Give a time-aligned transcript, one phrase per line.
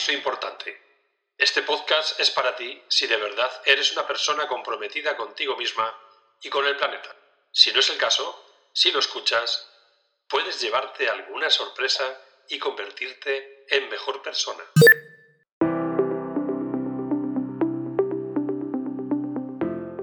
[0.00, 0.80] Aviso importante.
[1.36, 5.94] Este podcast es para ti si de verdad eres una persona comprometida contigo misma
[6.42, 7.14] y con el planeta.
[7.52, 8.34] Si no es el caso,
[8.72, 9.68] si lo escuchas,
[10.26, 12.18] puedes llevarte alguna sorpresa
[12.48, 14.64] y convertirte en mejor persona.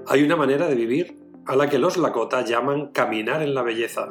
[0.06, 4.06] Hay una manera de vivir a la que los Lakota llaman caminar en la belleza.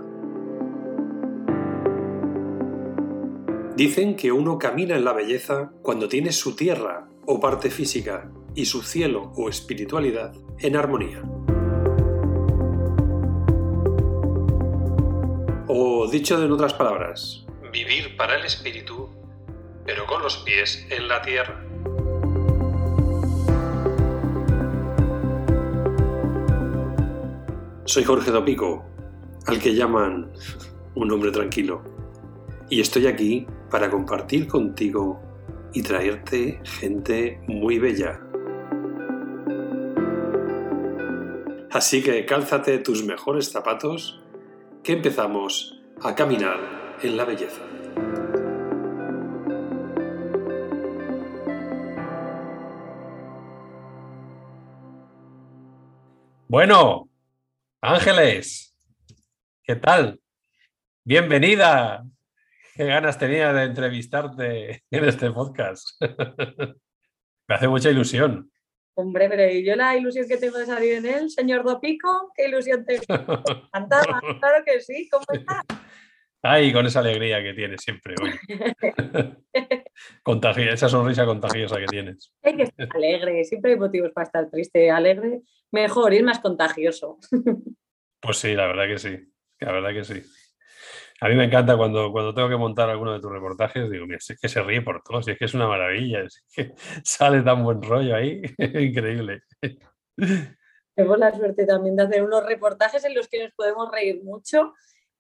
[3.77, 8.65] Dicen que uno camina en la belleza cuando tiene su tierra o parte física y
[8.65, 11.21] su cielo o espiritualidad en armonía.
[15.67, 19.11] O dicho en otras palabras, vivir para el espíritu,
[19.85, 21.63] pero con los pies en la tierra.
[27.85, 28.83] Soy Jorge Dopico,
[29.45, 30.31] al que llaman
[30.95, 31.83] un hombre tranquilo,
[32.71, 35.21] y estoy aquí para compartir contigo
[35.73, 38.19] y traerte gente muy bella.
[41.71, 44.23] Así que cálzate tus mejores zapatos,
[44.83, 47.61] que empezamos a caminar en la belleza.
[56.47, 57.09] Bueno,
[57.81, 58.73] Ángeles,
[59.63, 60.19] ¿qué tal?
[61.03, 62.05] Bienvenida.
[62.77, 65.99] Qué ganas tenía de entrevistarte en este podcast.
[65.99, 68.51] Me hace mucha ilusión.
[68.93, 72.85] Hombre, pero yo la ilusión que tengo de salir en él, señor Dopico, qué ilusión
[72.85, 73.03] tengo.
[73.73, 75.63] Encantada, claro que sí, ¿cómo está?
[76.43, 78.13] Ay, con esa alegría que tienes siempre.
[80.21, 82.31] Contagia, esa sonrisa contagiosa que tienes.
[82.43, 85.41] Hay que estar alegre, siempre hay motivos para estar triste, alegre.
[85.71, 87.17] Mejor, ir más contagioso.
[88.19, 89.17] Pues sí, la verdad que sí,
[89.61, 90.21] la verdad que sí.
[91.19, 94.17] A mí me encanta cuando, cuando tengo que montar alguno de tus reportajes, digo, mira,
[94.17, 97.41] es que se ríe por todo, si es que es una maravilla, es que sale
[97.41, 99.41] tan buen rollo ahí, increíble.
[100.95, 104.73] Tenemos la suerte también de hacer unos reportajes en los que nos podemos reír mucho,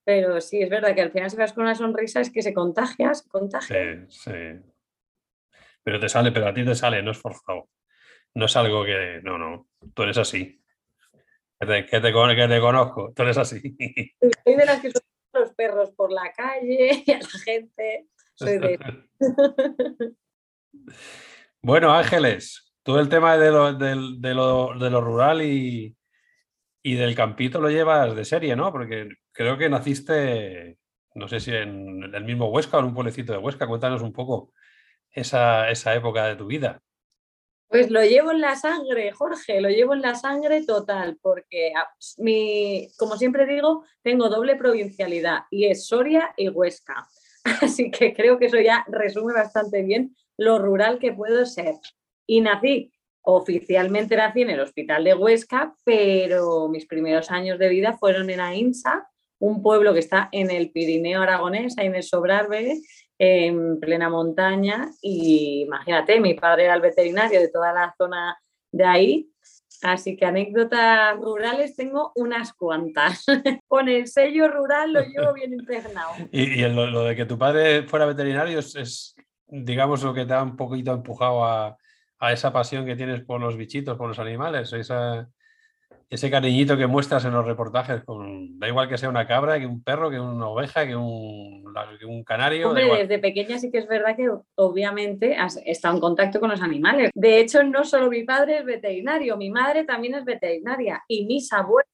[0.03, 2.53] pero sí, es verdad que al final si vas con una sonrisa es que se
[2.53, 4.07] contagia, se contagia.
[4.07, 4.71] Sí, sí.
[5.83, 7.69] Pero te sale, pero a ti te sale, no es forzado.
[8.33, 10.61] No es algo que, no, no, tú eres así.
[11.59, 13.61] Que te, que te, que te conozco, tú eres así.
[14.43, 14.91] Soy de las que
[15.39, 18.07] los perros por la calle y a la gente.
[21.59, 23.95] Bueno, Ángeles, tú el tema de lo, de
[24.33, 25.97] lo, de lo rural y,
[26.81, 28.71] y, del campito lo llevas de serie, ¿no?
[28.71, 30.77] Porque creo que naciste,
[31.15, 33.67] no sé si en el mismo Huesca o en un pueblecito de Huesca.
[33.67, 34.53] Cuéntanos un poco
[35.11, 36.79] esa, esa época de tu vida.
[37.69, 41.73] Pues lo llevo en la sangre, Jorge, lo llevo en la sangre total, porque
[42.17, 47.07] mi, como siempre digo, tengo doble provincialidad y es Soria y Huesca.
[47.61, 51.75] Así que creo que eso ya resume bastante bien lo rural que puedo ser.
[52.25, 57.97] Y nací, oficialmente nací en el hospital de Huesca, pero mis primeros años de vida
[57.97, 62.79] fueron en Ainsa, un pueblo que está en el Pirineo aragonés, ahí en el Sobrarbe,
[63.19, 68.37] en plena montaña y imagínate, mi padre era el veterinario de toda la zona
[68.71, 69.31] de ahí,
[69.81, 73.25] así que anécdotas rurales tengo unas cuantas.
[73.67, 76.11] Con el sello rural lo llevo bien impregnado.
[76.31, 79.15] Y, y lo, de que tu padre fuera veterinario es, es,
[79.47, 81.77] digamos, lo que te ha un poquito empujado a,
[82.19, 85.29] a, esa pasión que tienes por los bichitos, por los animales, esa,
[86.09, 89.65] ese cariñito que muestras en los reportajes, con, da igual que sea una cabra, que
[89.65, 91.63] un perro, que una oveja, que un,
[91.99, 92.69] que un canario.
[92.69, 96.61] Hombre, desde pequeña sí que es verdad que obviamente has estado en contacto con los
[96.61, 97.11] animales.
[97.13, 101.51] De hecho, no solo mi padre es veterinario, mi madre también es veterinaria y mis
[101.51, 101.91] abuelos,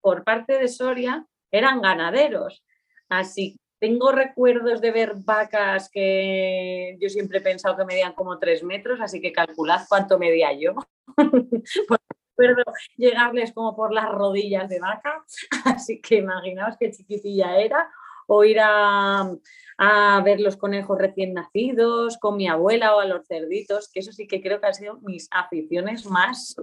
[0.00, 2.64] por parte de Soria, eran ganaderos.
[3.08, 8.64] Así tengo recuerdos de ver vacas que yo siempre he pensado que medían como tres
[8.64, 10.74] metros, así que calculad cuánto medía yo.
[12.36, 12.64] recuerdo
[12.96, 15.24] llegarles como por las rodillas de vaca,
[15.64, 17.90] así que imaginaos qué chiquitilla era,
[18.26, 19.30] o ir a,
[19.78, 24.12] a, ver los conejos recién nacidos con mi abuela o a los cerditos, que eso
[24.12, 26.56] sí que creo que han sido mis aficiones más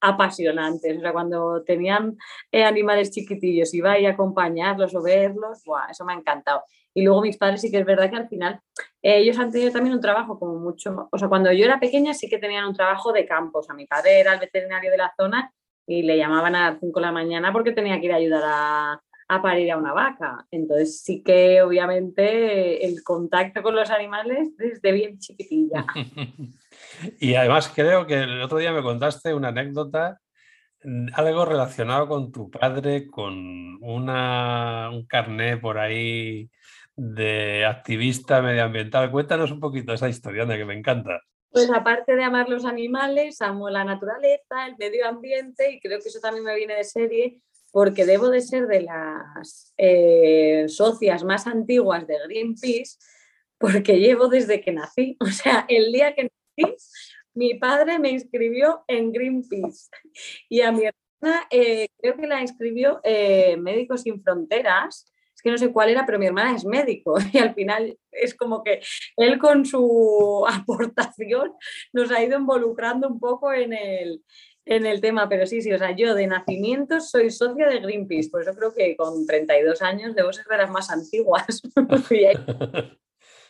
[0.00, 0.98] apasionantes.
[0.98, 2.16] O sea, cuando tenían
[2.52, 5.90] eh, animales chiquitillos, iba a ir a acompañarlos o verlos, ¡buah!
[5.90, 6.62] eso me ha encantado.
[6.92, 8.60] Y luego mis padres sí que es verdad que al final
[9.12, 12.28] ellos han tenido también un trabajo como mucho, o sea, cuando yo era pequeña sí
[12.28, 15.12] que tenían un trabajo de campo, o sea, mi padre era el veterinario de la
[15.16, 15.52] zona
[15.86, 18.42] y le llamaban a las 5 de la mañana porque tenía que ir a ayudar
[18.46, 20.46] a, a parir a una vaca.
[20.50, 25.84] Entonces sí que obviamente el contacto con los animales desde bien chiquitilla.
[27.20, 30.18] y además creo que el otro día me contaste una anécdota
[31.14, 36.50] algo relacionado con tu padre, con una, un carné por ahí
[36.96, 39.10] de activista medioambiental.
[39.10, 41.20] Cuéntanos un poquito esa historia, que me encanta.
[41.50, 46.08] Pues aparte de amar los animales, amo la naturaleza, el medio ambiente y creo que
[46.08, 51.46] eso también me viene de serie porque debo de ser de las eh, socias más
[51.46, 52.96] antiguas de Greenpeace
[53.58, 55.16] porque llevo desde que nací.
[55.20, 56.76] O sea, el día que nací,
[57.34, 59.88] mi padre me inscribió en Greenpeace
[60.48, 65.12] y a mi hermana eh, creo que la inscribió eh, Médicos Sin Fronteras
[65.44, 68.64] que no sé cuál era, pero mi hermana es médico y al final es como
[68.64, 68.80] que
[69.16, 71.52] él con su aportación
[71.92, 74.24] nos ha ido involucrando un poco en el,
[74.64, 78.30] en el tema, pero sí, sí, o sea, yo de nacimiento soy socia de Greenpeace,
[78.30, 81.44] por eso creo que con 32 años debo ser de las más antiguas.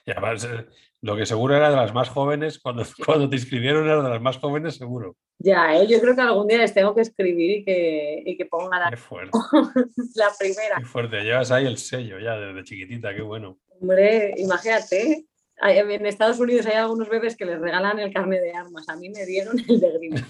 [0.04, 0.66] y además, eh,
[1.04, 4.22] lo que seguro era de las más jóvenes, cuando, cuando te inscribieron era de las
[4.22, 5.16] más jóvenes, seguro.
[5.38, 5.86] Ya, ¿eh?
[5.86, 8.90] yo creo que algún día les tengo que escribir y que, y que pongan la,
[10.14, 10.76] la primera.
[10.78, 13.58] Qué fuerte, llevas ahí el sello ya desde chiquitita, qué bueno.
[13.80, 15.26] Hombre, imagínate,
[15.60, 19.10] en Estados Unidos hay algunos bebés que les regalan el carnet de armas, a mí
[19.10, 20.26] me dieron el de Green.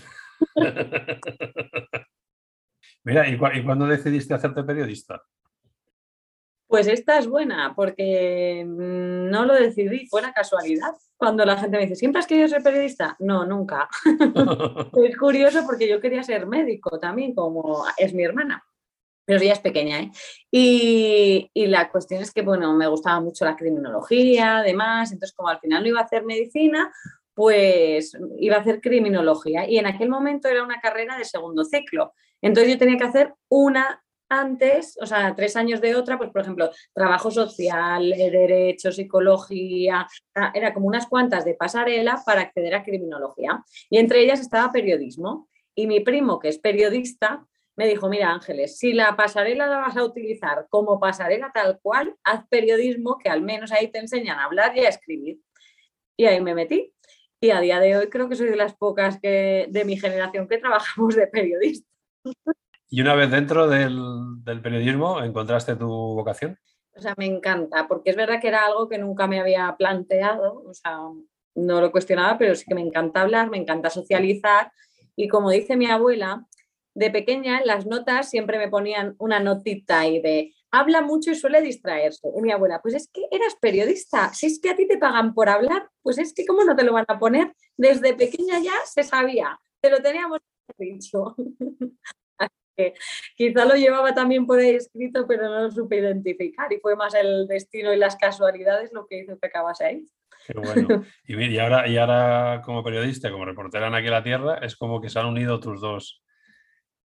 [3.05, 5.23] Mira, ¿y, ¿y cuándo decidiste hacerte periodista?
[6.75, 10.93] Pues esta es buena, porque mm, no lo decidí, fue una casualidad.
[11.17, 13.15] Cuando la gente me dice, ¿siempre has querido ser periodista?
[13.21, 13.89] No, nunca.
[15.05, 18.65] es curioso porque yo quería ser médico también, como es mi hermana,
[19.25, 20.01] pero ella es pequeña.
[20.01, 20.11] ¿eh?
[20.51, 25.51] Y, y, la cuestión es que, bueno, me gustaba mucho la criminología, además, entonces como
[25.51, 26.93] al final no iba a hacer medicina,
[27.35, 29.71] pues iba a hacer criminología.
[29.71, 32.15] Y en aquel momento era una carrera de segundo ciclo.
[32.43, 36.43] Entonces yo tenía que hacer una antes, o sea, tres años de otra, pues por
[36.43, 42.75] ejemplo, trabajo social, eh, derecho, psicología, ah, era como unas cuantas de pasarela para acceder
[42.75, 43.63] a criminología.
[43.91, 45.49] Y entre ellas estaba periodismo.
[45.75, 47.45] Y mi primo, que es periodista,
[47.77, 52.15] me dijo, mira Ángeles, si la pasarela la vas a utilizar como pasarela tal cual,
[52.23, 55.41] haz periodismo, que al menos ahí te enseñan a hablar y a escribir.
[56.17, 56.93] Y ahí me metí.
[57.41, 60.49] Y a día de hoy creo que soy de las pocas que, de mi generación
[60.49, 61.89] que trabajamos de periodista.
[62.89, 66.59] Y una vez dentro del, periodismo, ¿encontraste tu vocación?
[66.97, 70.63] O sea, me encanta, porque es verdad que era algo que nunca me había planteado,
[70.65, 70.99] o sea,
[71.57, 74.71] no lo cuestionaba, pero sí que me encanta hablar, me encanta socializar.
[75.17, 76.47] Y como dice mi abuela,
[76.95, 81.37] de pequeña en las notas siempre me ponían una notita ahí de habla mucho y
[81.37, 82.29] suele distraerse.
[82.37, 85.33] Y mi abuela, pues es que eras periodista, si es que a ti te pagan
[85.33, 87.55] por hablar, pues es que cómo no te lo van a poner.
[87.77, 90.41] Desde pequeña ya se sabía, te lo teníamos
[90.79, 91.37] dicho.
[93.37, 97.15] quizá lo llevaba también por ahí escrito, pero no lo supe identificar y fue más
[97.15, 100.09] el destino y las casualidades lo que hizo que acabase ahí.
[100.47, 101.05] Qué bueno.
[101.27, 105.01] Y, y, ahora, y ahora como periodista, como reportera en Aquí la Tierra, es como
[105.01, 106.23] que se han unido tus dos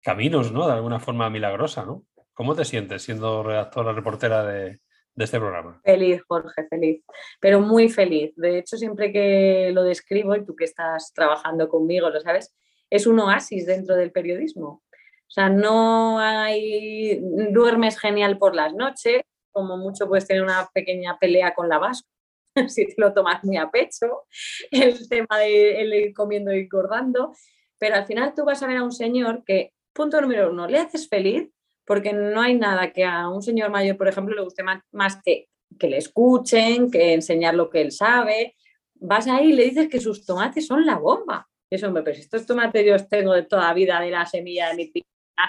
[0.03, 0.67] caminos, ¿no?
[0.67, 2.05] De alguna forma milagrosa, ¿no?
[2.33, 4.79] ¿Cómo te sientes siendo redactora, reportera de,
[5.19, 5.81] de este programa?
[5.85, 7.03] Feliz, Jorge, feliz,
[7.41, 8.33] pero muy feliz.
[8.37, 12.55] De hecho, siempre que lo describo, y tú que estás trabajando conmigo, lo sabes,
[12.89, 14.83] es un oasis dentro del periodismo.
[15.29, 17.21] O sea, no hay,
[17.53, 19.23] duermes genial por las noches,
[19.53, 22.09] como mucho puedes tener una pequeña pelea con la vasca,
[22.69, 24.25] si te lo tomas muy a pecho,
[24.71, 27.33] el tema de el ir comiendo y engordando,
[27.79, 30.79] pero al final tú vas a ver a un señor que, punto número uno, le
[30.79, 31.51] haces feliz,
[31.85, 35.49] porque no hay nada que a un señor mayor, por ejemplo, le guste más, que
[35.79, 38.57] que le escuchen, que enseñar lo que él sabe.
[38.95, 41.47] Vas ahí y le dices que sus tomates son la bomba.
[41.71, 44.77] Eso, hombre, pues estos tomates yo los tengo de toda vida de la semilla de
[44.77, 44.91] mi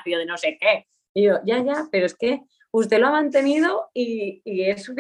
[0.06, 0.88] de no sé qué.
[1.14, 2.42] Y yo, ya, ya, pero es que
[2.72, 4.92] usted lo ha mantenido y, y es,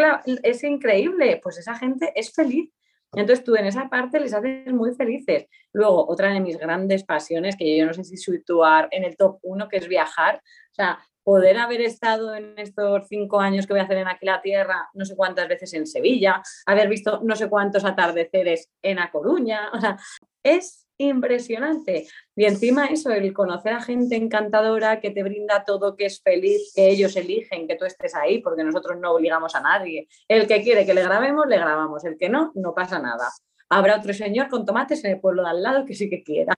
[0.44, 2.72] es increíble, pues esa gente es feliz.
[3.14, 5.48] Entonces tú en esa parte les haces muy felices.
[5.74, 9.40] Luego, otra de mis grandes pasiones, que yo no sé si situar en el top
[9.42, 10.36] uno, que es viajar.
[10.72, 14.26] O sea, poder haber estado en estos cinco años que voy a hacer en Aquí
[14.26, 19.00] la Tierra, no sé cuántas veces en Sevilla, haber visto no sé cuántos atardeceres en
[19.00, 19.70] A Coruña.
[19.74, 19.98] O sea,
[20.44, 22.08] es impresionante.
[22.36, 26.74] Y encima eso, el conocer a gente encantadora que te brinda todo, que es feliz,
[26.76, 30.08] que ellos eligen que tú estés ahí, porque nosotros no obligamos a nadie.
[30.28, 32.04] El que quiere que le grabemos, le grabamos.
[32.04, 33.30] El que no, no pasa nada.
[33.70, 36.54] Habrá otro señor con tomates en el pueblo de al lado que sí que quiera.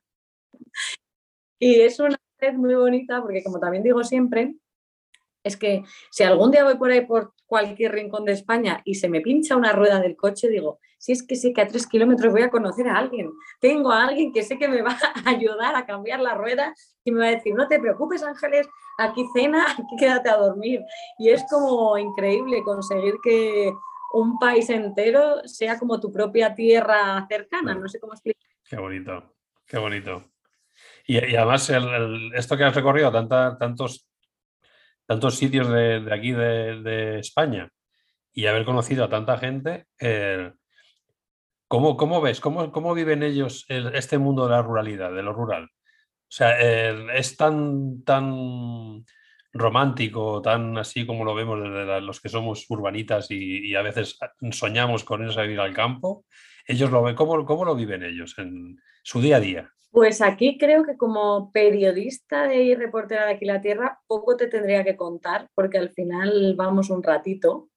[1.60, 4.55] Y es una vez muy bonita porque, como también digo siempre,
[5.43, 9.10] es que si algún día voy por ahí por cualquier rincón de España y se
[9.10, 12.31] me pincha una rueda del coche, digo, si es que sé que a tres kilómetros
[12.31, 15.75] voy a conocer a alguien, tengo a alguien que sé que me va a ayudar
[15.75, 19.65] a cambiar la rueda y me va a decir, no te preocupes Ángeles, aquí cena,
[19.72, 20.81] aquí quédate a dormir.
[21.17, 23.74] Y es como increíble conseguir que
[24.13, 28.43] un país entero sea como tu propia tierra cercana, no sé cómo explicar.
[28.63, 29.34] Qué bonito,
[29.65, 30.24] qué bonito.
[31.08, 31.67] Y, además
[32.36, 34.05] esto que has recorrido, tantos
[35.08, 37.72] tantos sitios de, aquí de, España
[38.31, 40.53] y haber conocido a tanta gente, eh,
[41.71, 42.41] ¿cómo, ¿cómo, ves?
[42.41, 45.63] ¿Cómo, ¿Cómo, viven ellos este mundo de la ruralidad, de lo rural?
[45.63, 49.05] O sea, es tan, tan
[49.53, 54.19] romántico, tan así como lo vemos desde los que somos urbanitas y, a veces
[54.51, 56.25] soñamos con irnos a vivir al campo.
[56.67, 59.71] Ellos lo ven, ¿cómo, ¿cómo lo viven ellos en su día a día?
[59.91, 64.83] Pues aquí creo que como periodista y reportera de Aquí la Tierra, poco te tendría
[64.83, 67.69] que contar, porque al final vamos un ratito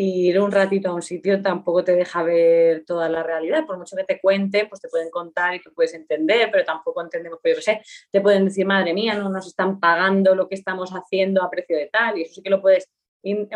[0.00, 3.66] ir un ratito a un sitio tampoco te deja ver toda la realidad.
[3.66, 7.02] Por mucho que te cuente, pues te pueden contar y tú puedes entender, pero tampoco
[7.02, 10.54] entendemos, pues yo sé, te pueden decir, madre mía, no nos están pagando lo que
[10.54, 12.88] estamos haciendo a precio de tal, y eso sí que lo puedes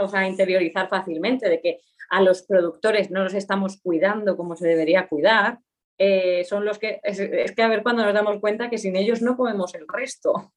[0.01, 1.81] o sea, interiorizar fácilmente, de que
[2.11, 5.61] a los productores no los estamos cuidando como se debería cuidar,
[5.97, 9.23] eh, son los que, es, que a ver cuando nos damos cuenta que sin ellos
[9.23, 10.53] no comemos el resto.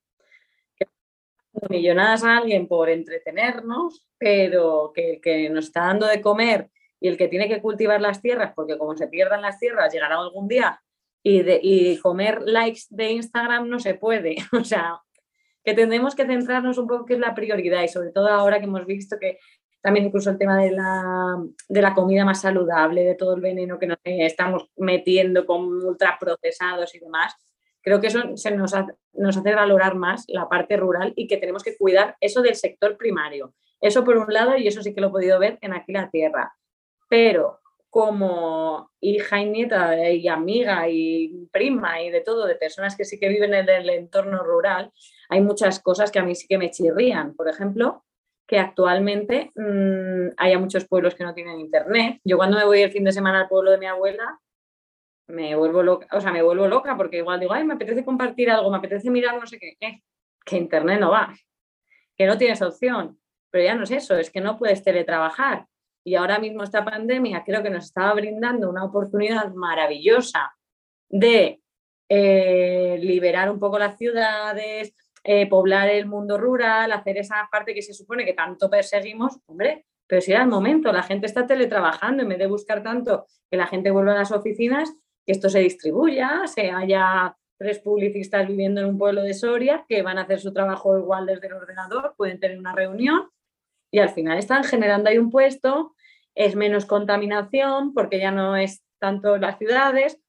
[1.70, 6.70] Millonadas a alguien por entretenernos, pero que que nos está dando de comer
[7.00, 10.18] y el que tiene que cultivar las tierras, porque como se pierdan las tierras, llegará
[10.18, 10.82] algún día
[11.24, 14.36] y, de, y comer likes de Instagram no se puede.
[14.54, 15.02] O sea,
[15.64, 18.66] que tendremos que centrarnos un poco que es la prioridad y sobre todo ahora que
[18.66, 19.40] hemos visto que
[19.82, 23.98] también incluso el tema de la, comida más saludable, de todo el veneno que nos
[24.04, 27.36] estamos metiendo con ultraprocesados y demás.
[27.86, 28.74] Creo que eso se nos,
[29.14, 32.98] nos hace valorar más la parte rural y que tenemos que cuidar eso del sector
[32.98, 33.54] primario.
[33.80, 36.10] Eso por un lado, y eso sí que lo he podido ver en Aquí la
[36.10, 36.52] Tierra.
[37.08, 37.60] Pero
[37.92, 43.20] como hija y nieta y amiga y prima y de todo, de personas que sí
[43.20, 44.92] que viven en el entorno rural,
[45.30, 47.36] hay muchas cosas que a mí sí que me chirrían.
[47.36, 48.04] Por ejemplo,
[48.48, 52.20] que actualmente mmm, haya muchos pueblos que no tienen internet.
[52.24, 54.40] Yo cuando me voy el fin de semana al pueblo de mi abuela,
[55.28, 58.50] me vuelvo loca, o sea, me vuelvo loca porque igual digo, ay, me apetece compartir
[58.50, 60.02] algo, me apetece mirar no sé qué, eh,
[60.46, 61.34] que internet no va,
[62.16, 63.20] que no tienes opción.
[63.50, 65.66] Pero ya no es eso, es que no puedes teletrabajar.
[66.04, 70.54] Y ahora mismo esta pandemia creo que nos estaba brindando una oportunidad maravillosa
[71.10, 71.62] de
[72.10, 77.82] eh, liberar un poco las ciudades, eh, poblar el mundo rural, hacer esa parte que
[77.82, 82.22] se supone que tanto perseguimos, hombre, pero si era el momento, la gente está teletrabajando,
[82.22, 84.94] en vez de buscar tanto que la gente vuelva a las oficinas,
[85.26, 90.02] que esto se distribuya, se haya tres publicistas viviendo en un pueblo de Soria que
[90.02, 93.30] van a hacer su trabajo igual desde el ordenador, pueden tener una reunión
[93.92, 95.96] y al final están generando ahí un puesto,
[96.36, 100.20] es menos contaminación porque ya no es tanto las ciudades,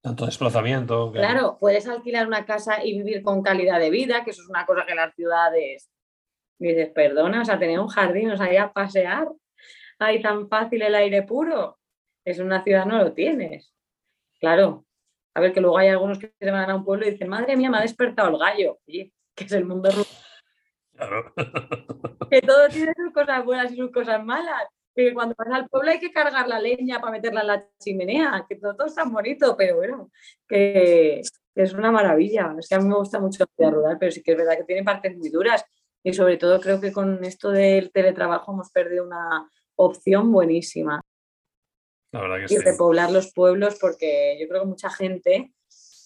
[0.00, 1.10] tanto desplazamiento.
[1.12, 4.64] Claro, puedes alquilar una casa y vivir con calidad de vida, que eso es una
[4.64, 5.90] cosa que las ciudades
[6.58, 9.28] dices, perdona, o sea, tener un jardín, o sea, ir a pasear,
[9.98, 11.78] hay tan fácil el aire puro.
[12.24, 13.72] Es una ciudad no lo tienes.
[14.38, 14.84] Claro.
[15.34, 17.56] A ver, que luego hay algunos que se van a un pueblo y dicen, madre
[17.56, 18.78] mía, me ha despertado el gallo.
[18.86, 20.06] Oye, que es el mundo rural.
[20.94, 21.32] Claro.
[22.30, 24.66] que todo tiene sus cosas buenas y sus cosas malas
[24.98, 28.44] que cuando vas al pueblo hay que cargar la leña para meterla en la chimenea,
[28.48, 30.10] que todo, está bonito, pero bueno,
[30.48, 31.22] que,
[31.54, 32.56] es una maravilla.
[32.58, 34.56] Es que a mí me gusta mucho la vida rural, pero sí que es verdad
[34.56, 35.64] que tiene partes muy duras
[36.02, 41.00] y sobre todo creo que con esto del teletrabajo hemos perdido una opción buenísima.
[42.12, 45.52] La verdad que y repoblar los pueblos porque yo creo que mucha gente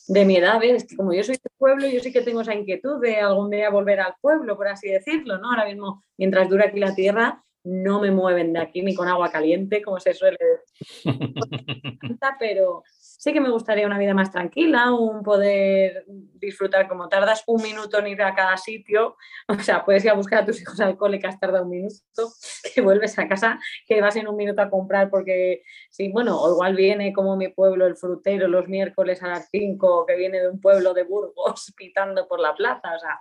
[0.08, 2.54] de mi edad, es que como yo soy de pueblo, yo sí que tengo esa
[2.54, 5.50] inquietud de algún día volver al pueblo, por así decirlo, ¿no?
[5.50, 9.30] Ahora mismo, mientras dura aquí la tierra, no me mueven de aquí ni con agua
[9.30, 11.04] caliente, como se suele decir.
[12.38, 12.82] Pero
[13.22, 18.00] sí que me gustaría una vida más tranquila, un poder disfrutar como tardas un minuto
[18.00, 19.16] en ir a cada sitio,
[19.46, 21.70] o sea, puedes ir a buscar a tus hijos al cole que has tardado un
[21.70, 21.94] minuto,
[22.74, 26.52] que vuelves a casa, que vas en un minuto a comprar porque, sí, bueno, o
[26.52, 30.48] igual viene como mi pueblo el frutero los miércoles a las 5, que viene de
[30.48, 33.20] un pueblo de Burgos pitando por la plaza, o sea,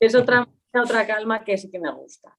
[0.00, 2.36] es otra, otra calma que sí que me gusta.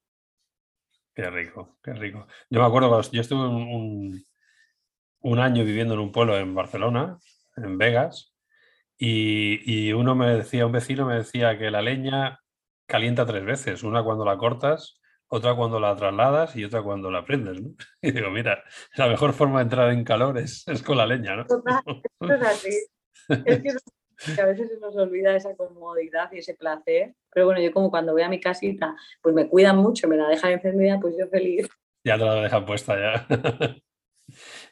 [1.21, 2.25] Qué rico, qué rico.
[2.49, 4.25] Yo me acuerdo, yo estuve un,
[5.19, 7.19] un, año viviendo en un pueblo en Barcelona,
[7.57, 8.33] en Vegas,
[8.97, 12.39] y, uno me decía, un vecino me decía que la leña
[12.87, 17.23] calienta tres veces, una cuando la cortas, otra cuando la trasladas y otra cuando la
[17.23, 17.69] prendes, ¿no?
[18.01, 18.63] Y digo, mira,
[18.95, 21.45] la mejor forma de entrar en calor es, con la leña, ¿no?
[21.45, 21.83] Total,
[22.21, 22.87] es así.
[23.45, 23.69] Es que
[24.35, 27.15] que a veces se nos olvida esa comodidad y ese placer.
[27.33, 30.27] Pero bueno, yo como cuando voy a mi casita, pues me cuidan mucho, me la
[30.27, 31.67] dejan encendida, pues yo feliz.
[32.03, 33.27] Ya te la dejan puesta ya.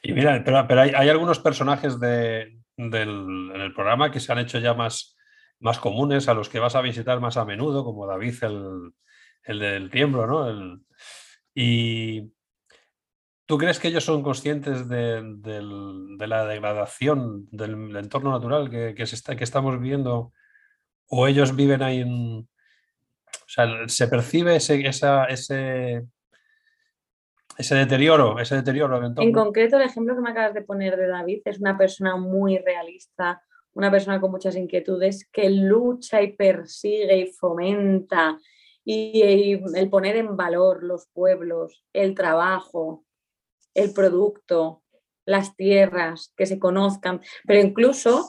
[0.02, 4.38] y mira, pero, pero hay, algunos personajes de, del, en el programa que se han
[4.38, 5.16] hecho ya más,
[5.58, 8.92] más comunes, a los que vas a visitar más a menudo, como David, el,
[9.44, 10.48] el del tiemblo, ¿no?
[10.48, 10.80] El,
[11.54, 12.32] y,
[13.50, 15.24] ¿Tú crees que ellos son conscientes de,
[16.20, 20.32] la degradación del, entorno natural que, se está, que estamos viviendo?
[21.08, 22.38] ¿O ellos viven ahí en...
[22.38, 26.06] O sea, se percibe ese, esa, ese,
[27.58, 29.14] ese deterioro, ese deterioro del.
[29.18, 32.56] En concreto, el ejemplo que me acabas de poner de David es una persona muy
[32.58, 33.42] realista,
[33.72, 38.38] una persona con muchas inquietudes que lucha y persigue y fomenta
[38.84, 43.04] y, el poner en valor los pueblos, el trabajo,
[43.74, 44.82] el producto,
[45.24, 48.28] las tierras, que se conozcan, pero incluso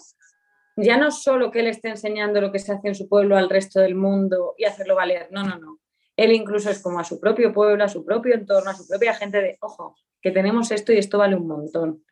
[0.76, 3.50] ya no solo que él esté enseñando lo que se hace en su pueblo al
[3.50, 5.80] resto del mundo y hacerlo valer, no, no, no.
[6.16, 9.14] Él incluso es como a su propio pueblo, a su propio entorno, a su propia
[9.14, 12.06] gente de, ojo, que tenemos esto y esto vale un montón,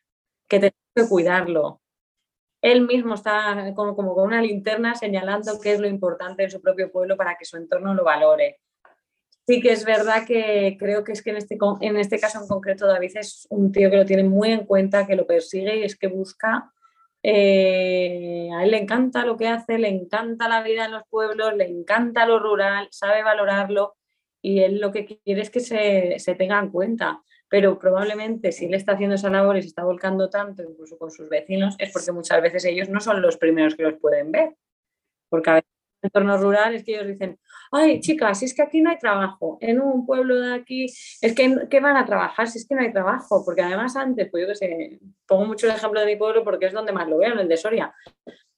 [0.48, 1.82] que tenemos que cuidarlo.
[2.62, 6.62] Él mismo está como, como con una linterna señalando qué es lo importante en su
[6.62, 8.60] propio pueblo para que su entorno lo valore.
[9.50, 12.48] Sí que es verdad que creo que es que en este, en este caso en
[12.48, 15.84] concreto David es un tío que lo tiene muy en cuenta, que lo persigue y
[15.84, 16.72] es que busca
[17.24, 21.56] eh, a él le encanta lo que hace, le encanta la vida en los pueblos,
[21.56, 23.96] le encanta lo rural, sabe valorarlo
[24.40, 27.24] y él lo que quiere es que se, tenga en cuenta.
[27.50, 31.10] Pero probablemente si él está haciendo esa labor y se está volcando tanto, incluso con
[31.10, 34.56] sus vecinos, es porque muchas veces ellos no son los primeros que los pueden ver.
[35.30, 35.70] Porque a veces
[36.04, 37.40] en entornos rurales que ellos dicen,
[37.72, 41.36] ay chicas, si es que aquí no hay trabajo, en un pueblo de aquí, es
[41.36, 43.44] que ¿qué van a trabajar si es que no hay trabajo?
[43.46, 46.68] Porque además antes, pues yo que sé, pongo mucho el ejemplo de mi pueblo porque
[46.68, 47.94] es donde más lo veo, en el de Soria.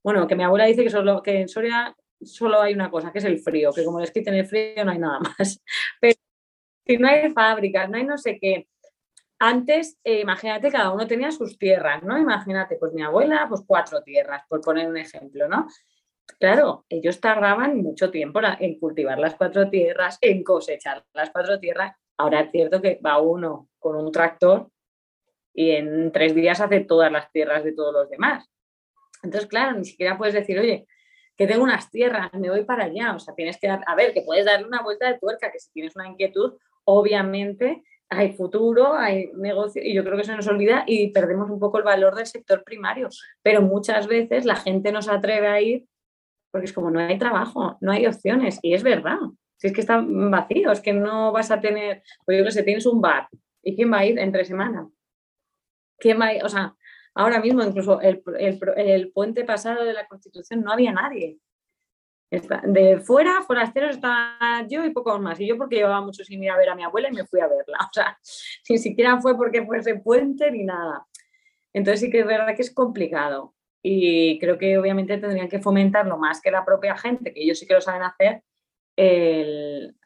[0.04, 3.20] Bueno, que mi abuela dice que, solo, que en Soria solo hay una cosa, que
[3.20, 5.62] es el frío, que como les quiten el frío no hay nada más.
[6.02, 6.16] Pero
[6.86, 8.68] si no hay fábricas, no hay no sé qué.
[9.40, 12.18] Antes, eh, imagínate, cada uno tenía sus tierras, ¿no?
[12.18, 15.68] Imagínate, pues mi abuela, pues cuatro tierras, por poner un ejemplo, ¿no?
[16.40, 21.96] Claro, ellos tardaban mucho tiempo en cultivar las cuatro tierras, en cosechar las cuatro tierras.
[22.18, 24.70] Ahora es cierto que va uno con un tractor
[25.54, 28.50] y en tres días hace todas las tierras de todos los demás.
[29.24, 30.88] Entonces, claro, ni siquiera puedes decir, oye,
[31.36, 33.16] que tengo unas tierras, me voy para allá.
[33.16, 35.60] O sea, tienes que dar, a ver, que puedes darle una vuelta de tuerca, que
[35.60, 36.54] si tienes una inquietud,
[36.86, 41.60] obviamente hay futuro, hay negocio, y yo creo que se nos olvida y perdemos un
[41.60, 43.08] poco el valor del sector primario.
[43.42, 45.86] Pero muchas veces la gente no se atreve a ir
[46.52, 48.60] porque es como no hay trabajo, no hay opciones.
[48.62, 49.18] Y es verdad,
[49.58, 52.86] si es que está vacío, es que no vas a tener, pues yo que tienes
[52.86, 53.28] un bar,
[53.64, 54.88] ¿y quién va a ir entre semana?
[55.98, 56.44] ¿Quién va a ir?
[56.44, 56.76] O sea,
[57.14, 61.40] ahora mismo incluso el, el, puente pasado de la Constitución no había nadie.
[62.32, 65.40] De fuera, forasteros, estaba yo y pocos más.
[65.40, 67.40] Y yo porque llevaba mucho sin ir a ver a mi abuela y me fui
[67.40, 67.78] a verla.
[67.90, 68.18] O sea,
[68.70, 71.06] ni siquiera fue porque fuese puente ni nada.
[71.74, 76.18] Entonces sí que es verdad que es complicado y creo que obviamente tendrían que fomentarlo
[76.18, 78.44] más que la propia gente, que ellos sí que lo saben hacer.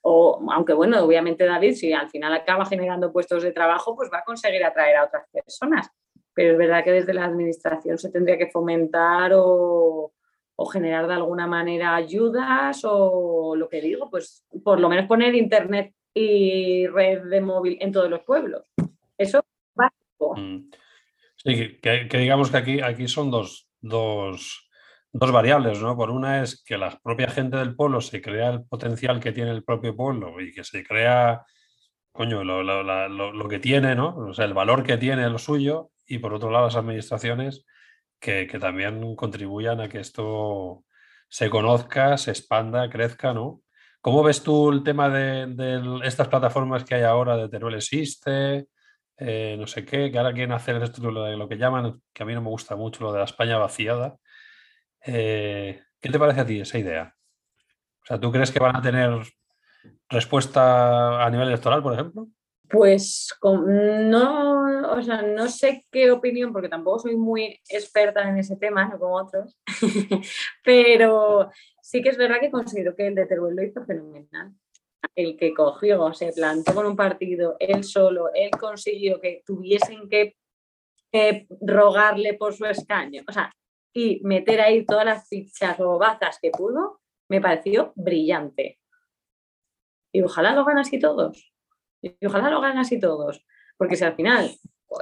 [0.02, 4.20] o, aunque bueno, obviamente David, si al final acaba generando puestos de trabajo, pues va
[4.20, 5.90] a conseguir atraer a otras personas.
[6.34, 10.12] Pero es verdad que desde la administración se tendría que fomentar o,
[10.72, 15.94] generar de alguna manera ayudas o lo que digo, pues por lo menos poner internet
[16.14, 18.64] y red de móvil en todos los pueblos.
[19.18, 20.36] Eso es básico.
[20.38, 20.70] Mm.
[21.46, 24.64] Sí, que, digamos que aquí, aquí son dos, dos,
[25.14, 25.96] variables, ¿no?
[25.96, 29.52] Por una es que la propia gente del pueblo se crea el potencial que tiene
[29.52, 31.46] el propio pueblo y que se crea,
[32.12, 34.18] coño, lo, que tiene, ¿no?
[34.18, 37.64] O sea, el valor que tiene lo suyo y por otro lado las administraciones
[38.20, 40.84] que, también contribuyan a que esto
[41.30, 43.62] se conozca, se expanda, crezca, ¿no?
[44.02, 48.68] ¿Cómo ves tú el tema de estas plataformas que hay ahora de Teruel Existe?
[49.18, 52.26] Eh, no sé qué, que ahora quieren hacer esto de lo que llaman, que a
[52.26, 54.18] mí no me gusta mucho, lo de la España vaciada.
[55.06, 57.16] Eh, ¿Qué te parece a ti esa idea?
[58.04, 59.22] O sea, ¿tú crees que van a tener
[60.10, 62.28] respuesta a nivel electoral, por ejemplo?
[62.68, 68.58] Pues no, o sea, no sé qué opinión, porque tampoco soy muy experta en ese
[68.58, 69.56] tema, no como otros,
[70.64, 71.52] pero
[71.82, 74.52] sí que es verdad que considero que el de Teruel lo hizo fenomenal
[75.16, 80.36] el que cogió, se plantó con un partido, él solo, él consiguió que tuviesen que
[81.62, 83.50] rogarle por su escaño, o sea,
[83.94, 87.00] y meter ahí todas las fichas o bazas que pudo,
[87.30, 88.80] me pareció brillante.
[90.12, 91.54] Y ojalá lo ganen así todos.
[92.02, 93.46] Y ojalá lo ganen así todos.
[93.78, 94.52] Porque si al final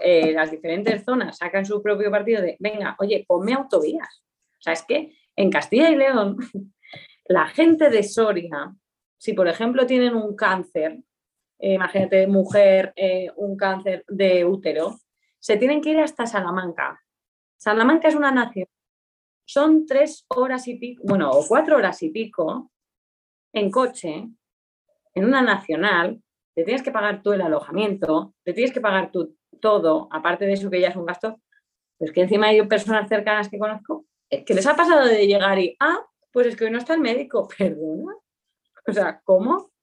[0.01, 4.23] eh, las diferentes zonas sacan su propio partido de, venga, oye, ponme autovías.
[4.59, 6.37] O sea, es que en Castilla y León,
[7.25, 8.73] la gente de Soria,
[9.23, 10.99] si, por ejemplo, tienen un cáncer,
[11.57, 14.99] eh, imagínate, mujer, eh, un cáncer de útero,
[15.39, 17.01] se tienen que ir hasta Salamanca.
[17.55, 18.67] Salamanca es una nación.
[19.45, 22.69] Son tres horas y pico, bueno, o cuatro horas y pico
[23.53, 24.27] en coche,
[25.13, 26.21] en una nacional,
[26.53, 30.51] te tienes que pagar tú el alojamiento, te tienes que pagar tú todo, aparte de
[30.51, 31.39] eso que ya es un gasto,
[31.97, 35.59] pues que encima hay personas cercanas que conozco, eh, que les ha pasado de llegar
[35.59, 38.17] y, ah, pues es que hoy no está el médico, perdona.
[38.87, 39.73] O sea, ¿cómo?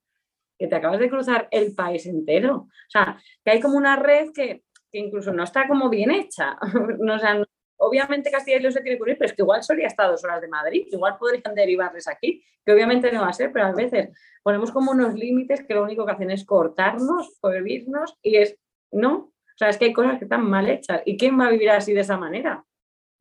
[0.60, 2.54] que te acabas de cruzar el país entero.
[2.56, 6.58] O sea, que hay como una red que, incluso no está como bien hecha.
[6.60, 10.04] o obviamente Castilla y León se tiene que unir, pero es que igual Soria está
[10.04, 13.52] a dos horas de Madrid, igual podrían derivarles aquí, que obviamente no va a ser,
[13.52, 14.10] pero a veces
[14.42, 18.58] ponemos como unos límites que lo único que hacen es cortarnos, prohibirnos y es,
[18.92, 21.00] no, o sea, es que hay cosas que están mal hechas.
[21.06, 22.62] ¿Y quién va a vivir así de esa manera?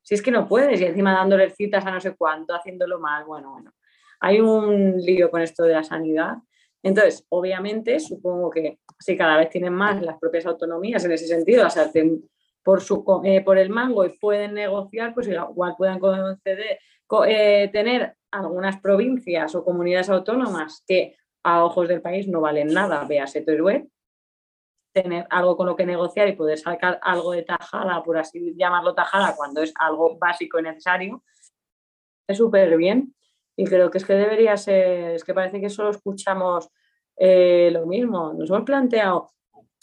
[0.02, 3.24] Si es que no puedes, y encima dándole citas a no sé cuánto, haciéndolo mal,
[3.24, 3.72] bueno, bueno.
[4.20, 6.38] Hay un lío con esto de la sanidad.
[6.84, 11.68] Entonces, obviamente, supongo que si cada vez tienen más las propias autonomías en ese sentido,
[11.68, 11.92] o sea,
[12.64, 16.80] por, su, eh, por el mango y pueden negociar, pues igual puedan conceder,
[17.28, 23.04] eh, tener algunas provincias o comunidades autónomas que a ojos del país no valen nada,
[23.06, 23.90] véase Teruel,
[24.94, 28.94] tener algo con lo que negociar y poder sacar algo de tajada, por así llamarlo
[28.94, 31.24] tajada, cuando es algo básico y necesario,
[32.28, 33.14] es súper bien.
[33.60, 36.70] Y creo que es que debería ser, es que parece que solo escuchamos
[37.18, 38.32] eh, lo mismo.
[38.32, 39.32] Nos hemos planteado,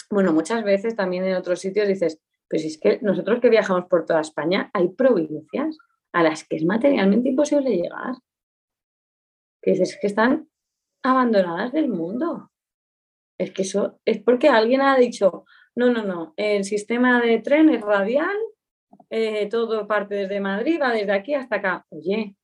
[0.08, 4.06] bueno, muchas veces también en otros sitios dices, pues es que nosotros que viajamos por
[4.06, 5.76] toda España, hay provincias
[6.14, 8.14] a las que es materialmente imposible llegar.
[9.60, 10.48] Que dices que están
[11.02, 12.50] abandonadas del mundo.
[13.38, 17.68] Es que eso es porque alguien ha dicho, no, no, no, el sistema de tren
[17.68, 18.38] es radial,
[19.10, 21.86] eh, todo parte desde Madrid, va desde aquí hasta acá.
[21.90, 22.36] Oye,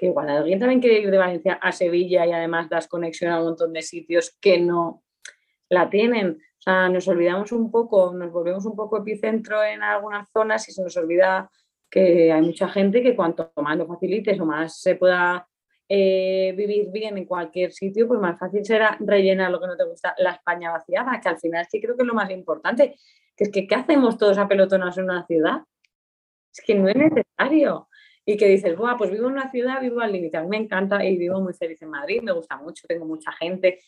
[0.00, 3.38] que igual alguien también quiere ir de Valencia a Sevilla y además das conexión a
[3.38, 5.02] un montón de sitios que no
[5.68, 6.38] la tienen.
[6.58, 10.72] O sea, nos olvidamos un poco, nos volvemos un poco epicentro en algunas zonas y
[10.72, 11.50] se nos olvida
[11.90, 15.46] que hay mucha gente que cuanto más lo facilites o más se pueda
[15.86, 19.84] eh, vivir bien en cualquier sitio, pues más fácil será rellenar lo que no te
[19.84, 22.96] gusta, la España vaciada, que al final sí creo que es lo más importante,
[23.36, 25.58] que es que ¿qué hacemos todos apelotonados en una ciudad?
[26.54, 27.89] Es que no es necesario.
[28.30, 30.56] Y que dices, Buah, pues vivo en una ciudad, vivo al límite, a mí me
[30.56, 33.80] encanta y vivo muy feliz en Madrid, me gusta mucho, tengo mucha gente,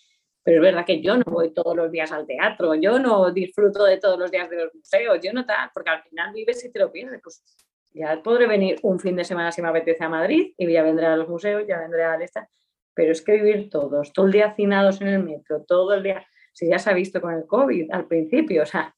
[0.43, 3.85] pero es verdad que yo no voy todos los días al teatro, yo no disfruto
[3.85, 6.73] de todos los días de los museos, yo no tal, porque al final vives y
[6.73, 7.21] te lo pierdes.
[7.23, 7.45] Pues
[7.93, 11.07] ya podré venir un fin de semana si me apetece a Madrid y ya vendré
[11.07, 12.49] a los museos, ya vendré a esta.
[12.95, 16.27] Pero es que vivir todos, todo el día hacinados en el metro, todo el día,
[16.53, 18.93] si ya se ha visto con el COVID al principio, o sea,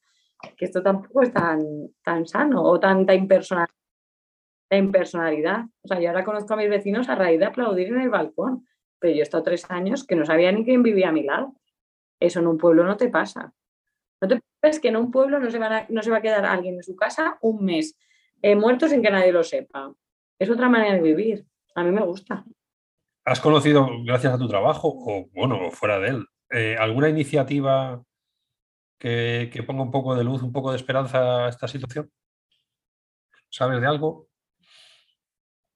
[0.57, 1.63] que esto tampoco es tan,
[2.03, 3.13] tan sano o tanta
[4.71, 5.59] impersonalidad.
[5.59, 5.65] impersonalidad.
[5.83, 8.67] O sea, yo ahora conozco a mis vecinos a raíz de aplaudir en el balcón,
[8.99, 11.53] pero yo he estado tres años que no sabía ni quién vivía a mi lado.
[12.19, 13.53] Eso en un pueblo no te pasa.
[14.21, 16.75] No te piensas que en un pueblo no se, no se va a quedar alguien
[16.75, 17.97] en su casa un mes
[18.41, 19.91] He muerto sin que nadie lo sepa.
[20.37, 21.47] Es otra manera de vivir.
[21.73, 22.45] A mí me gusta.
[23.25, 28.03] ¿Has conocido, gracias a tu trabajo, o bueno, fuera de él, eh, alguna iniciativa
[28.99, 32.11] que, ponga un poco de luz, un poco de esperanza a esta situación?
[33.49, 34.27] ¿Sabes de algo?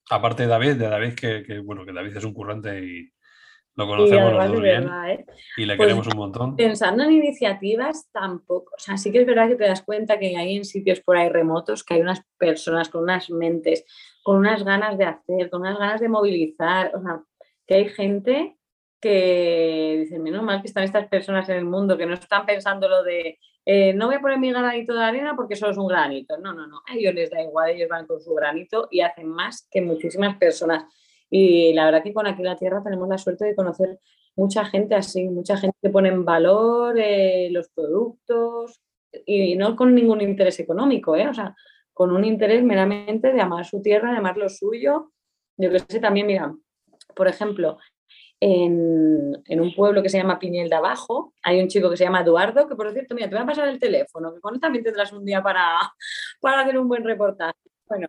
[0.10, 3.12] Aparte de David, de David, que, bueno, que David es un currante y,
[3.76, 5.26] lo conocemos los dos bien ¿eh?
[5.56, 6.56] y le pues queremos un montón.
[6.58, 8.74] Pensando en iniciativas, tampoco.
[8.76, 11.16] O sea, sí que es verdad que te das cuenta que hay en sitios por
[11.16, 13.86] ahí remotos que hay unas personas con unas mentes,
[14.22, 16.92] con unas ganas de hacer, con unas ganas de movilizar.
[16.94, 17.22] O sea,
[17.66, 18.58] que hay gente
[19.00, 22.90] que dice, menos mal que están estas personas en el mundo que no están pensando
[22.90, 23.40] lo de
[23.72, 26.40] eh, no voy a poner mi granito de arena porque solo es un granito.
[26.40, 26.82] No, no, no.
[26.88, 30.38] A ellos les da igual, ellos van con su granito y hacen más que muchísimas
[30.38, 30.86] personas.
[31.30, 34.00] Y la verdad que con Aquí la Tierra tenemos la suerte de conocer
[34.36, 38.82] mucha gente así, mucha gente que pone en valor eh, los productos
[39.24, 41.28] y no con ningún interés económico, ¿eh?
[41.28, 41.56] o sea,
[41.94, 45.12] con un interés meramente de amar su tierra, de amar lo suyo.
[45.58, 46.56] Yo que sé, también, mira,
[47.16, 47.78] por ejemplo,
[48.40, 52.22] en, un pueblo que se llama Piñel de Abajo, hay un chico que se llama
[52.22, 54.84] Eduardo, que por cierto, mira, te voy a pasar el teléfono, que con él también
[54.84, 55.78] tendrás un día para,
[56.42, 57.58] para hacer un buen reportaje.
[57.88, 58.08] Bueno,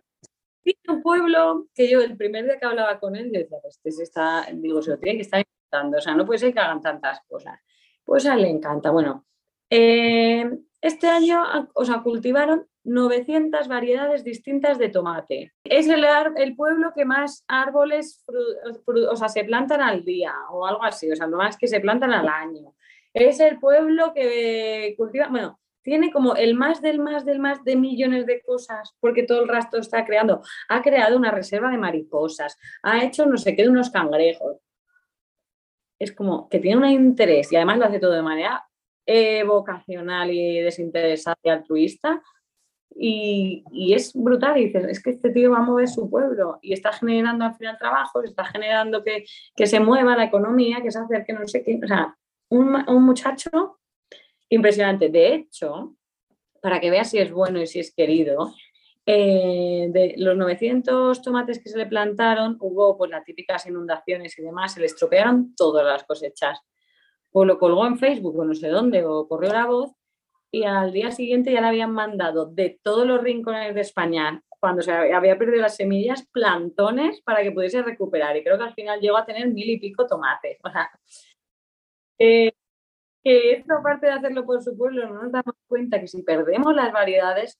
[0.63, 3.91] tiene un pueblo que yo el primer día que hablaba con él, decía, pues este
[3.91, 6.59] se está, digo, se lo tiene que estar intentando, o sea, no puede ser que
[6.59, 7.59] hagan tantas cosas.
[8.03, 8.91] Pues a él le encanta.
[8.91, 9.25] Bueno,
[9.69, 10.49] eh,
[10.81, 15.53] este año, o sea, cultivaron 900 variedades distintas de tomate.
[15.63, 18.25] Es el, pueblo que más árboles,
[18.87, 21.79] o sea, se plantan al día o algo así, o sea, no más que se
[21.79, 22.73] plantan al año.
[23.13, 27.75] Es el pueblo que cultiva, bueno, tiene como el más del más del más de
[27.75, 30.41] millones de cosas, porque todo el resto está creando.
[30.69, 34.57] Ha creado una reserva de mariposas, ha hecho no sé qué de unos cangrejos.
[35.99, 38.65] Es como que tiene un interés y además lo hace todo de manera
[39.05, 42.21] eh, vocacional y desinteresada y altruista.
[42.93, 46.73] Y, es brutal, y dices, es que este tío va a mover su pueblo y
[46.73, 49.25] está generando al final trabajo, está generando que,
[49.65, 51.79] se mueva la economía, que se acerque no sé qué.
[51.81, 52.15] O sea,
[52.49, 53.79] un, un muchacho
[54.49, 55.09] impresionante.
[55.09, 55.95] De hecho,
[56.61, 58.53] para que veas si es bueno y si es querido,
[59.05, 64.43] eh, de los 900 tomates que se le plantaron, hubo pues las típicas inundaciones y
[64.43, 66.59] demás, se le estropearon todas las cosechas.
[67.31, 69.91] O lo colgó en Facebook o no sé dónde, o corrió la voz,
[70.51, 74.81] y al día siguiente ya le habían mandado de todos los rincones de España, cuando
[74.81, 78.37] se había perdido las semillas, plantones para que pudiese recuperar.
[78.37, 80.59] Y creo que al final llegó a tener mil y pico tomates.
[80.63, 80.91] O sea,
[82.19, 82.51] eh,
[83.23, 86.75] que esto, aparte de hacerlo por su pueblo, no nos damos cuenta que si perdemos
[86.75, 87.59] las variedades,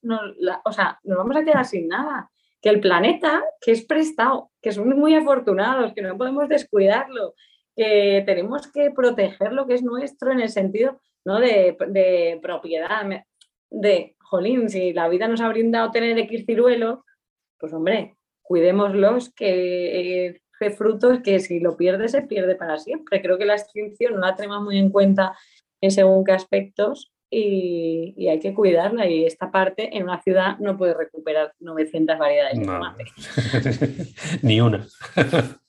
[0.63, 2.29] o sea, nos vamos a quedar sin nada.
[2.61, 7.33] Que el planeta, que es prestado, que somos muy afortunados, que no podemos descuidarlo,
[7.81, 11.39] que tenemos que proteger lo que es nuestro en el sentido ¿no?
[11.39, 13.03] de, de propiedad,
[13.69, 16.99] de, jolín, si la vida nos ha brindado tener X ciruelos,
[17.57, 23.21] pues hombre, cuidémoslos, que eh, frutos que si lo pierde se pierde para siempre.
[23.21, 25.35] Creo que la extinción no la tenemos muy en cuenta
[25.81, 29.07] en según qué aspectos y, hay que cuidarla.
[29.07, 33.05] Y esta parte en una ciudad no puede recuperar 900 variedades de tomate.
[34.43, 34.85] Ni una.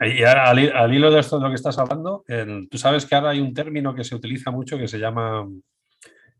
[0.00, 2.24] Y al, hilo de esto de lo que estás hablando,
[2.70, 5.48] tú sabes que ahora hay un término que se utiliza mucho que se llama,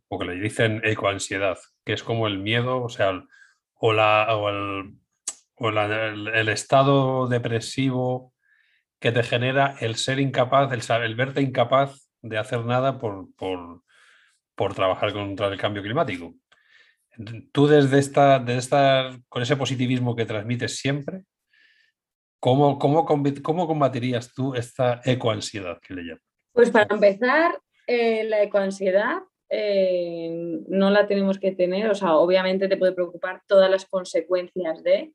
[0.09, 3.23] o que le dicen ecoansiedad, que es como el miedo, o sea,
[3.75, 4.99] o, la, o el,
[5.57, 8.35] o el, estado depresivo
[9.01, 14.75] que te genera el ser incapaz, el, el verte incapaz de hacer nada por, por,
[14.75, 16.35] trabajar contra el cambio climático.
[17.53, 21.23] Tú desde esta, de esta, con ese positivismo que transmites siempre,
[22.47, 23.05] ¿cómo, cómo,
[23.43, 26.23] cómo combatirías tú esta ecoansiedad que le llaman?
[26.53, 29.19] Pues para empezar, eh, la ecoansiedad
[29.51, 34.81] eh, no la tenemos que tener, o sea, obviamente te puede preocupar todas las consecuencias
[34.85, 35.13] de,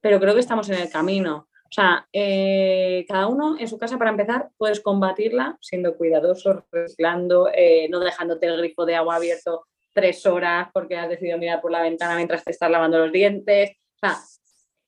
[0.00, 1.46] pero creo que estamos en el camino.
[1.64, 7.48] O sea, eh, cada uno en su casa, para empezar, puedes combatirla siendo cuidadoso, reciclando,
[7.54, 11.70] eh, no dejándote el grifo de agua abierto tres horas porque has decidido mirar por
[11.70, 13.70] la ventana mientras te estás lavando los dientes.
[13.70, 14.18] O sea,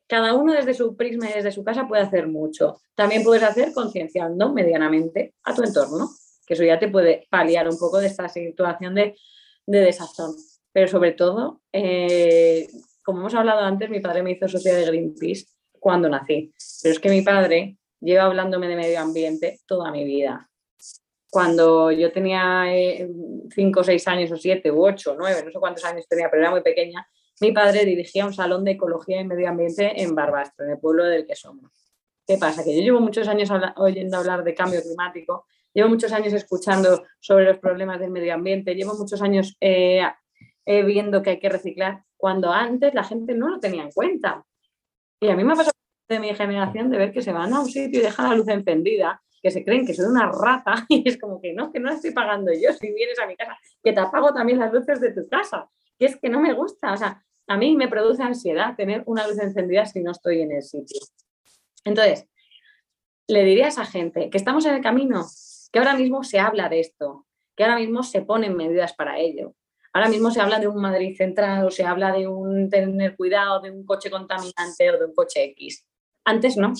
[0.06, 2.80] cada uno desde su prisma y desde su casa puede hacer mucho.
[2.94, 6.10] También puedes hacer concienciando medianamente a tu entorno,
[6.46, 9.16] que eso ya te puede paliar un poco de esta situación de,
[9.66, 10.34] de desazón.
[10.72, 12.68] Pero sobre todo, eh,
[13.02, 16.52] como hemos hablado antes, mi padre me hizo socia de Greenpeace cuando nací.
[16.82, 20.50] Pero es que mi padre lleva hablándome de medio ambiente toda mi vida.
[21.30, 22.64] Cuando yo tenía
[23.54, 26.28] 5 o 6 años, o 7 u 8 o 9, no sé cuántos años tenía,
[26.30, 27.06] pero era muy pequeña,
[27.40, 31.04] mi padre dirigía un salón de ecología y medio ambiente en Barbastro, en el pueblo
[31.04, 31.70] del que somos.
[32.26, 32.64] ¿Qué pasa?
[32.64, 37.44] Que yo llevo muchos años oyendo hablar de cambio climático, llevo muchos años escuchando sobre
[37.44, 40.02] los problemas del medio ambiente, llevo muchos años eh,
[40.64, 44.44] eh, viendo que hay que reciclar, cuando antes la gente no lo tenía en cuenta.
[45.20, 45.74] Y a mí me ha pasado
[46.08, 48.48] de mi generación de ver que se van a un sitio y dejan la luz
[48.48, 51.90] encendida, que se creen que soy una rata y es como que no, que no
[51.90, 55.12] estoy pagando yo si vienes a mi casa, que te apago también las luces de
[55.12, 55.68] tu casa,
[56.04, 59.26] que es que no me gusta, o sea, a mí me produce ansiedad tener una
[59.26, 61.00] luz encendida si no estoy en el sitio.
[61.84, 62.26] Entonces,
[63.26, 65.26] le diría a esa gente que estamos en el camino,
[65.72, 69.54] que ahora mismo se habla de esto, que ahora mismo se ponen medidas para ello,
[69.94, 73.60] Ahora mismo se habla de un Madrid central o se habla de un tener cuidado
[73.60, 75.86] de un coche contaminante o de un coche X.
[76.24, 76.72] Antes no.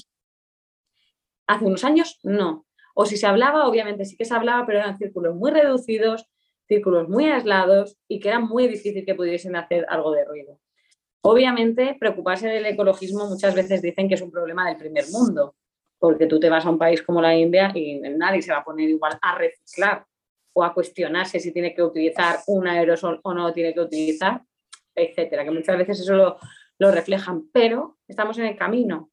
[1.47, 2.67] Hace unos años no.
[2.93, 6.29] O si se hablaba, obviamente sí que se hablaba, pero eran círculos muy reducidos,
[6.67, 10.59] círculos muy aislados y que era muy difícil que pudiesen hacer algo de ruido.
[11.23, 15.55] Obviamente, preocuparse del ecologismo muchas veces dicen que es un problema del primer mundo,
[15.99, 18.65] porque tú te vas a un país como la India y nadie se va a
[18.65, 20.05] poner igual a reciclar
[20.53, 24.43] o a cuestionarse si tiene que utilizar un aerosol o no tiene que utilizar,
[24.95, 26.37] etcétera, que muchas veces eso lo,
[26.79, 29.11] lo reflejan, pero estamos en el camino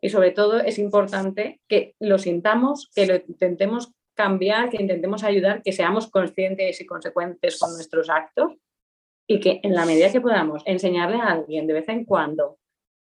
[0.00, 5.62] y sobre todo es importante que lo sintamos, que lo intentemos cambiar, que intentemos ayudar,
[5.62, 8.52] que seamos conscientes y consecuentes con nuestros actos
[9.26, 12.58] y que en la medida que podamos enseñarle a alguien de vez en cuando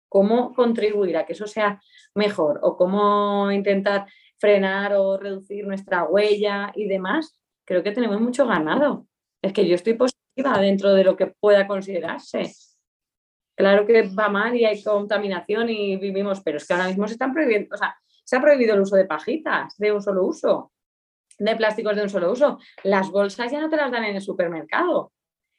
[0.09, 1.81] cómo contribuir a que eso sea
[2.13, 4.05] mejor o cómo intentar
[4.37, 9.07] frenar o reducir nuestra huella y demás, creo que tenemos mucho ganado.
[9.41, 12.51] Es que yo estoy positiva dentro de lo que pueda considerarse.
[13.55, 17.13] Claro que va mal y hay contaminación y vivimos, pero es que ahora mismo se
[17.13, 20.71] están prohibiendo, o sea, se ha prohibido el uso de pajitas de un solo uso,
[21.37, 22.59] de plásticos de un solo uso.
[22.83, 25.11] Las bolsas ya no te las dan en el supermercado.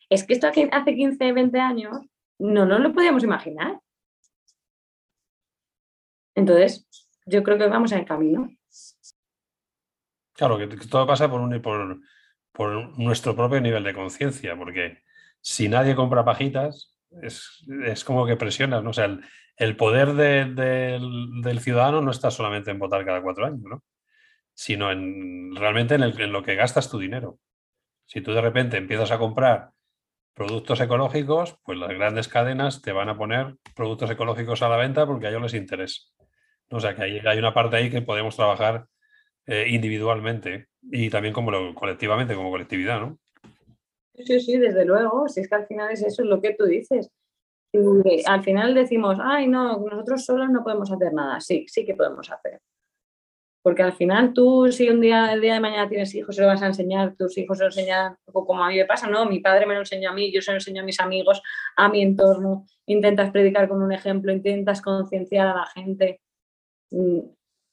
[0.08, 1.98] Es que esto hace 15, 20 años
[2.38, 3.80] no nos lo podíamos imaginar.
[6.34, 6.86] Entonces,
[7.24, 8.48] yo creo que vamos en el camino.
[10.34, 11.98] Claro, que todo pasa por, un, por,
[12.52, 15.02] por nuestro propio nivel de conciencia, porque
[15.40, 18.90] si nadie compra pajitas, es, como que presionas, ¿no?
[18.90, 19.18] O sea,
[19.56, 23.82] el, poder del, ciudadano no está solamente en votar cada cuatro años, ¿no?
[24.56, 27.38] Sino en, realmente en, lo que gastas tu dinero.
[28.06, 29.70] Si tú de repente empiezas a comprar
[30.34, 35.06] productos ecológicos, pues las grandes cadenas te van a poner productos ecológicos a la venta
[35.06, 36.02] porque a ellos les interesa.
[36.70, 38.86] O sea, que hay, hay una parte ahí que podemos trabajar
[39.46, 43.18] eh, individualmente y también como colectivamente, como colectividad, ¿no?
[44.14, 45.28] Sí, sí, desde luego.
[45.28, 47.10] Si es que al final es eso, es lo que tú dices.
[48.26, 51.40] Al final decimos, ay, no, nosotros solos no podemos hacer nada.
[51.40, 52.60] Sí, sí que podemos hacer.
[53.66, 56.46] Porque al final tú, si un día, el día de mañana tienes hijos, se lo
[56.46, 59.26] vas a enseñar, tus hijos se lo enseñan, como a mí me pasa, ¿no?
[59.26, 61.42] Mi padre me lo enseñó a mí, yo se lo enseño a mis amigos,
[61.74, 62.64] a mi entorno.
[62.87, 66.20] Intentas predicar con un ejemplo, intentas concienciar a la gente.
[66.92, 67.22] Mm,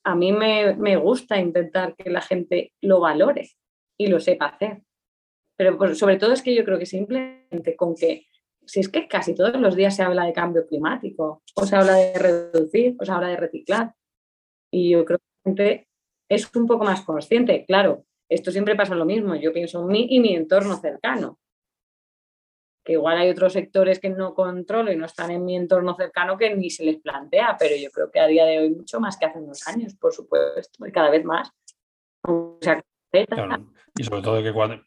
[0.05, 3.51] a mí me, me gusta intentar que la gente lo valore
[3.95, 4.81] y lo sepa hacer.
[5.55, 8.25] Pero sobre todo es que yo creo que simplemente con que,
[8.65, 11.97] si es que casi todos los días se habla de cambio climático, o se habla
[11.97, 13.93] de reducir, o se habla de reciclar.
[14.71, 15.19] Y yo creo
[16.29, 17.65] es un poco más consciente.
[17.65, 19.35] Claro, esto siempre pasa lo mismo.
[19.35, 21.39] Yo pienso en mí y mi entorno cercano.
[22.83, 26.37] Que igual hay otros sectores que no controlo y no están en mi entorno cercano
[26.37, 29.17] que ni se les plantea, pero yo creo que a día de hoy mucho más
[29.17, 31.49] que hace unos años, por supuesto, y cada vez más.
[33.95, 34.83] y sobre todo que cuando,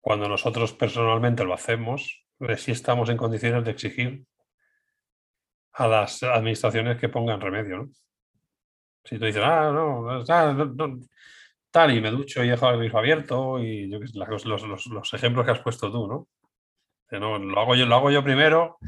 [0.00, 2.26] cuando nosotros personalmente lo hacemos,
[2.56, 4.24] sí estamos en condiciones de exigir
[5.72, 7.90] a las administraciones que pongan remedio.
[9.10, 10.22] Si tú dices, ah, no,
[11.72, 15.44] tal, y me ducho y dejo el grifo abierto, y yo, los, los, los, ejemplos
[15.44, 16.28] que has puesto tú, ¿no?
[17.18, 18.78] no lo, hago yo, lo hago yo primero.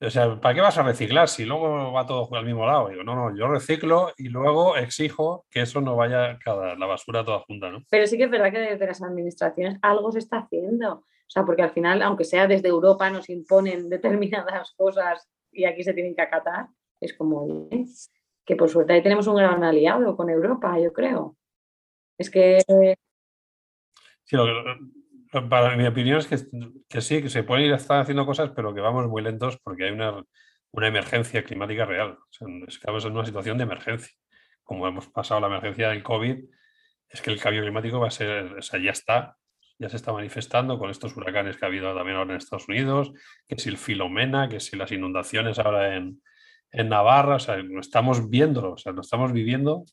[0.00, 2.88] O sea, ¿para qué vas a reciclar si luego va todo al mismo lado?
[2.88, 7.24] Digo, no, no, yo reciclo y luego exijo que eso no vaya cada, la basura
[7.24, 7.82] toda junta, ¿no?
[7.90, 10.92] Pero sí que es verdad que desde las administraciones algo se está haciendo.
[10.92, 15.82] O sea, porque al final, aunque sea desde Europa, nos imponen determinadas cosas y aquí
[15.82, 16.68] se tienen que acatar,
[17.00, 17.68] es como,
[18.44, 21.36] que por suerte ahí tenemos un gran aliado con Europa, yo creo.
[22.18, 22.62] Es que...
[25.30, 26.36] Para mi opinión es que,
[26.88, 29.84] que, sí, que se pueden ir estar haciendo cosas, pero que vamos muy lentos porque
[29.84, 30.22] hay una,
[30.72, 32.18] una emergencia climática real.
[32.66, 34.12] estamos en una situación de emergencia.
[34.62, 36.44] Como hemos pasado la emergencia del COVID,
[37.08, 39.36] es que el cambio climático va a ser, o sea, ya está,
[39.78, 43.12] ya se está manifestando con estos huracanes que ha habido también ahora en Estados Unidos,
[43.46, 46.22] que si el Filomena, que si las inundaciones ahora en,
[46.72, 49.84] en Navarra, o sea, lo estamos viendo, o sea, lo estamos viviendo.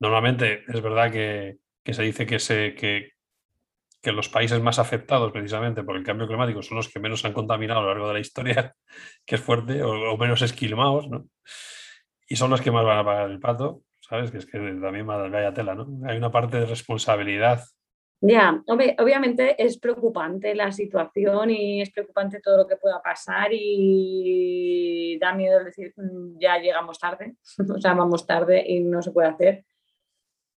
[0.00, 1.58] Normalmente es verdad que,
[1.92, 3.12] se dice que, se, que,
[4.02, 7.32] que, los países más afectados precisamente por el cambio climático son los que menos han
[7.32, 8.74] contaminado a lo largo de la historia,
[9.24, 11.26] que es fuerte, o, menos esquilmados, ¿no?
[12.26, 14.30] Y son los que más van a pagar el pato, ¿sabes?
[14.30, 15.86] Que es que también vaya tela, ¿no?
[16.08, 17.62] Hay una parte de responsabilidad
[18.26, 25.18] ya, obviamente es preocupante la situación y es preocupante todo lo que pueda pasar y
[25.20, 27.36] da miedo decir mm, ya llegamos tarde,
[27.68, 29.64] o sea, vamos tarde y no se puede hacer.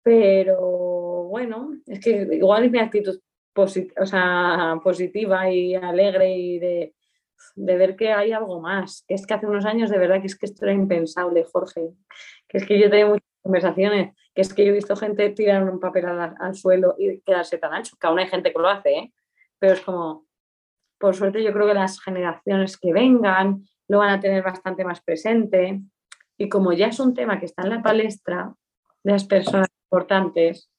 [0.02, 3.20] Pero bueno, es que igual es mi actitud
[3.54, 6.94] positiva y alegre y de,
[7.58, 9.04] ver que hay algo más.
[9.10, 11.90] Es que hace unos años de verdad que es que esto era impensable, Jorge.
[12.48, 15.64] Que es que yo tenía muchas conversaciones que es que yo he visto gente tirar
[15.64, 18.90] un papel al, suelo y quedarse tan ancho, que aún hay gente que lo hace,
[18.92, 19.14] ¿eh?
[19.58, 20.28] pero es como,
[21.00, 25.02] por suerte yo creo que las generaciones que vengan lo van a tener bastante más
[25.02, 25.82] presente
[26.38, 28.54] y como ya es un tema que está en la palestra
[29.04, 30.70] de las personas importantes,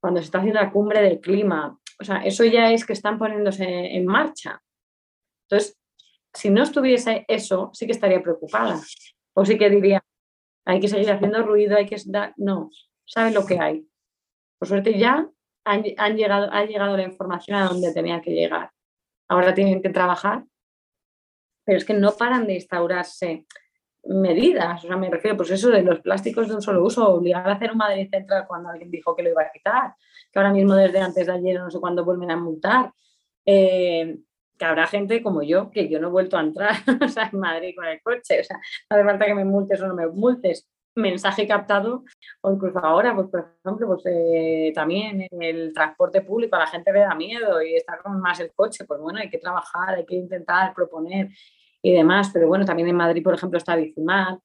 [0.00, 3.18] cuando se está haciendo la cumbre del clima, o sea, eso ya es que están
[3.18, 4.62] poniéndose en marcha.
[5.48, 5.76] Entonces,
[6.32, 8.80] si no estuviese eso, sí que estaría preocupada.
[9.34, 10.04] O sí que diría,
[10.68, 11.96] hay que seguir haciendo ruido, hay que
[12.36, 12.70] no,
[13.06, 13.88] saben lo que hay.
[14.58, 15.26] Por suerte ya
[15.64, 18.70] han, llegado, ha llegado la información a donde tenía que llegar.
[19.28, 20.44] Ahora tienen que trabajar,
[21.64, 23.46] pero es que no paran de instaurarse
[24.04, 24.84] medidas.
[24.84, 27.54] O sea, me refiero, pues eso de los plásticos de un solo uso, obligar a
[27.54, 29.94] hacer un Madrid Central cuando alguien dijo que lo iba a quitar,
[30.30, 32.92] que ahora mismo desde antes de ayer no sé cuándo vuelven a multar.
[33.46, 34.18] Eh,
[34.58, 36.74] que habrá gente como yo, que yo no he vuelto a entrar
[37.32, 38.56] en Madrid con el coche, o sea,
[38.90, 40.68] no hace falta que me multes o no me multes.
[40.96, 42.02] Mensaje captado,
[42.40, 46.92] o incluso ahora, pues por ejemplo, pues eh, también el transporte público, a la gente
[46.92, 50.04] le da miedo y está con más el coche, pues bueno, hay que trabajar, hay
[50.04, 51.28] que intentar proponer
[51.82, 54.38] y demás, pero bueno, también en Madrid, por ejemplo, está Bicimar,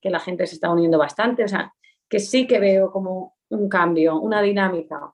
[0.00, 1.74] que la gente se está uniendo bastante, o sea,
[2.08, 5.12] que sí que veo como un cambio, una dinámica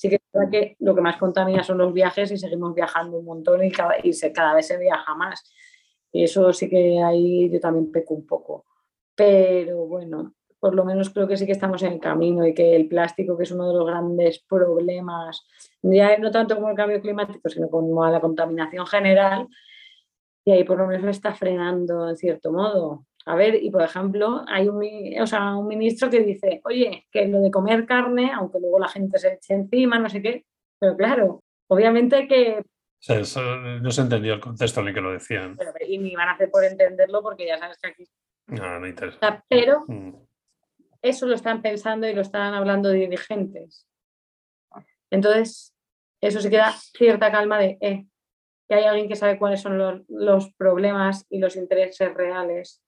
[0.00, 3.18] sí que es verdad que lo que más contamina son los viajes y seguimos viajando
[3.18, 5.52] un montón y cada, y se, cada vez se viaja más.
[6.10, 8.64] Y eso sí que ahí yo también peco un poco.
[9.14, 12.74] Pero bueno, por lo menos creo que sí que estamos en el camino y que
[12.76, 15.46] el plástico, que es uno de los grandes problemas,
[15.82, 19.48] ya no tanto como el cambio climático, sino como la contaminación general,
[20.46, 23.04] y ahí por lo menos está frenando en cierto modo.
[23.30, 27.52] A ver, y por ejemplo, hay un, un ministro que dice, oye, que lo de
[27.52, 30.44] comer carne, aunque luego la gente se eche encima, no sé qué,
[30.80, 32.64] pero claro, obviamente que...
[33.08, 35.56] no se entendió el contexto en el que lo decían.
[35.86, 38.04] y ni van a hacer por entenderlo porque ya sabes que aquí...
[38.48, 39.44] No, no interesa.
[39.48, 40.12] Pero, mm.
[41.00, 43.86] eso lo están pensando y lo están hablando dirigentes.
[45.08, 45.72] Entonces,
[46.20, 48.06] eso se queda cierta calma de eh,
[48.68, 52.82] que hay alguien que sabe cuáles son los, los problemas y los intereses reales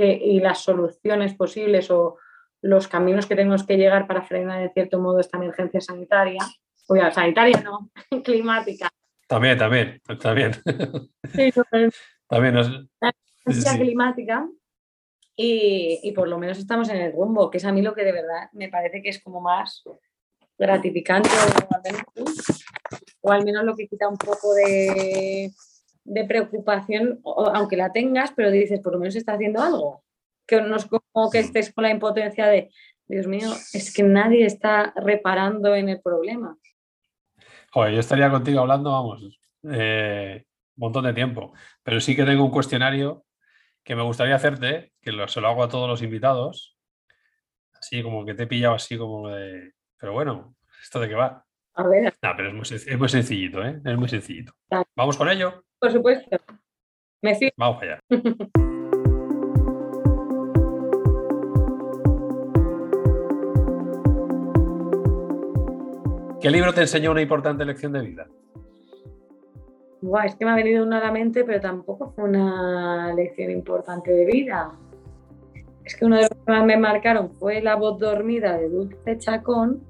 [0.00, 2.16] que, y las soluciones posibles o
[2.62, 6.42] los caminos que tenemos que llegar para frenar en cierto modo esta emergencia sanitaria.
[6.88, 7.90] O sea, sanitaria no,
[8.24, 8.88] climática.
[9.28, 10.52] También, también, también.
[11.34, 11.52] Sí,
[12.28, 12.70] también nos...
[13.00, 13.12] la
[13.44, 14.48] emergencia climática
[15.36, 18.04] y, y, por lo menos estamos en el rumbo, que es a mí lo que
[18.04, 19.84] de verdad me parece que es como más
[20.58, 22.64] gratificante o al menos,
[23.20, 25.50] o al menos lo que quita un poco de,
[26.10, 30.04] de preocupación, aunque la tengas, pero dices, por lo menos está haciendo algo.
[30.46, 32.70] Que no es como que estés con la impotencia de,
[33.06, 36.56] Dios mío, es que nadie está reparando en el problema.
[37.72, 39.40] Joder, yo estaría contigo hablando, vamos,
[39.70, 40.44] eh,
[40.76, 41.52] un montón de tiempo,
[41.84, 43.24] pero sí que tengo un cuestionario
[43.84, 46.76] que me gustaría hacerte, que lo, se lo hago a todos los invitados,
[47.72, 51.46] así como que te he pillado así como de, pero bueno, ¿esto de qué va?
[51.74, 52.14] A ver.
[52.20, 53.80] No, pero es muy, es muy sencillito, ¿eh?
[53.84, 54.52] Es muy sencillito.
[54.96, 55.64] ¿Vamos con ello?
[55.80, 56.36] Por supuesto.
[57.22, 57.38] Me.
[57.56, 57.98] Vamos allá.
[66.40, 68.26] ¿Qué libro te enseñó una importante lección de vida?
[70.02, 73.50] Buah, es que me ha venido una a la mente, pero tampoco fue una lección
[73.50, 74.72] importante de vida.
[75.84, 79.18] Es que uno de los que más me marcaron fue La voz dormida de Dulce
[79.18, 79.82] Chacón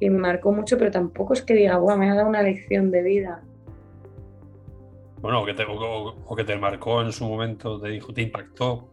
[0.00, 2.90] y me marcó mucho, pero tampoco es que diga, Buah, me ha dado una lección
[2.90, 3.42] de vida.
[5.22, 8.22] Bueno, o que te, o, o que te marcó en su momento, te dijo, te
[8.22, 8.88] impactó.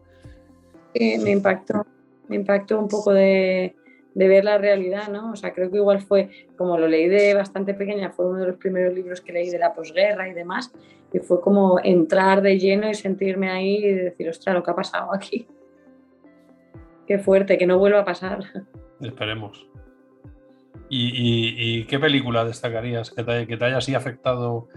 [0.94, 1.86] Sí, me impactó.
[2.28, 3.76] Me impactó un poco de,
[4.14, 5.32] de ver la realidad, ¿no?
[5.32, 8.48] O sea, creo que igual fue, como lo leí de bastante pequeña, fue uno de
[8.48, 10.72] los primeros libros que leí de la posguerra y demás,
[11.12, 14.76] y fue como entrar de lleno y sentirme ahí y decir, ostras, lo que ha
[14.76, 15.48] pasado aquí.
[17.08, 18.40] Qué fuerte, que no vuelva a pasar.
[19.02, 19.68] Esperemos.
[20.92, 24.68] ¿Y, y, y qué película destacarías que te, que te haya así afectado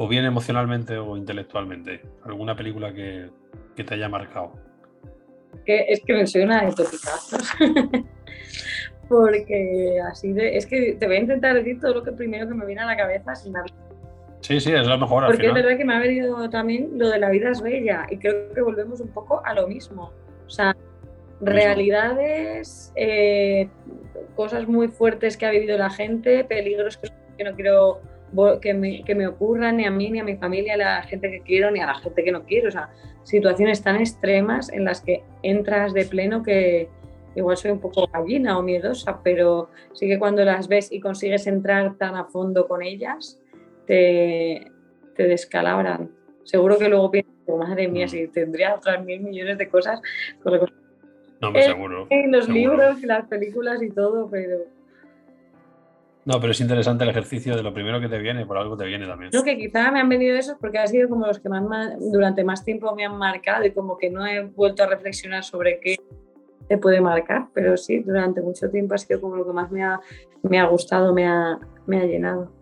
[0.00, 2.00] o bien emocionalmente o intelectualmente?
[2.24, 3.30] ¿Alguna película que,
[3.74, 4.52] que te haya marcado?
[5.66, 7.50] Es que me soy una de topicazos.
[9.08, 10.56] porque así de.
[10.56, 12.86] Es que te voy a intentar decir todo lo que primero que me viene a
[12.86, 13.74] la cabeza sin hablar.
[14.40, 15.26] Sí, sí, es lo mejor.
[15.26, 18.18] Porque es verdad que me ha venido también lo de la vida es bella y
[18.18, 20.12] creo que volvemos un poco a lo mismo.
[20.46, 20.76] O sea,
[21.40, 23.68] realidades, eh,
[24.36, 26.98] cosas muy fuertes que ha vivido la gente, peligros
[27.36, 28.00] que no quiero
[28.60, 31.02] que me, que me, ocurran ni a mí, ni a mi familia, ni a la
[31.02, 32.68] gente que quiero, ni a la gente que no quiero.
[32.68, 32.90] O sea,
[33.22, 36.88] situaciones tan extremas en las que entras de pleno que,
[37.34, 41.46] igual soy un poco gallina o miedosa, pero sí que cuando las ves y consigues
[41.46, 43.40] entrar tan a fondo con ellas,
[43.86, 44.70] te,
[45.16, 46.10] te descalabran.
[46.44, 50.00] Seguro que luego piensas, madre mía, si tendría otras mil millones de cosas.
[50.42, 50.60] Con
[51.40, 52.06] no, me seguro.
[52.10, 52.60] En los seguro.
[52.60, 54.58] libros y las películas y todo, pero...
[56.28, 58.84] No, pero es interesante el ejercicio de lo primero que te viene, por algo te
[58.84, 59.30] viene también.
[59.30, 61.64] Creo que quizá me han venido esos porque han sido como los que más,
[62.12, 65.80] durante más tiempo me han marcado y como que no he vuelto a reflexionar sobre
[65.80, 65.96] qué
[66.68, 69.82] te puede marcar, pero sí, durante mucho tiempo ha sido como lo que más me
[69.82, 70.00] ha,
[70.42, 72.52] me ha gustado, me ha, me ha llenado.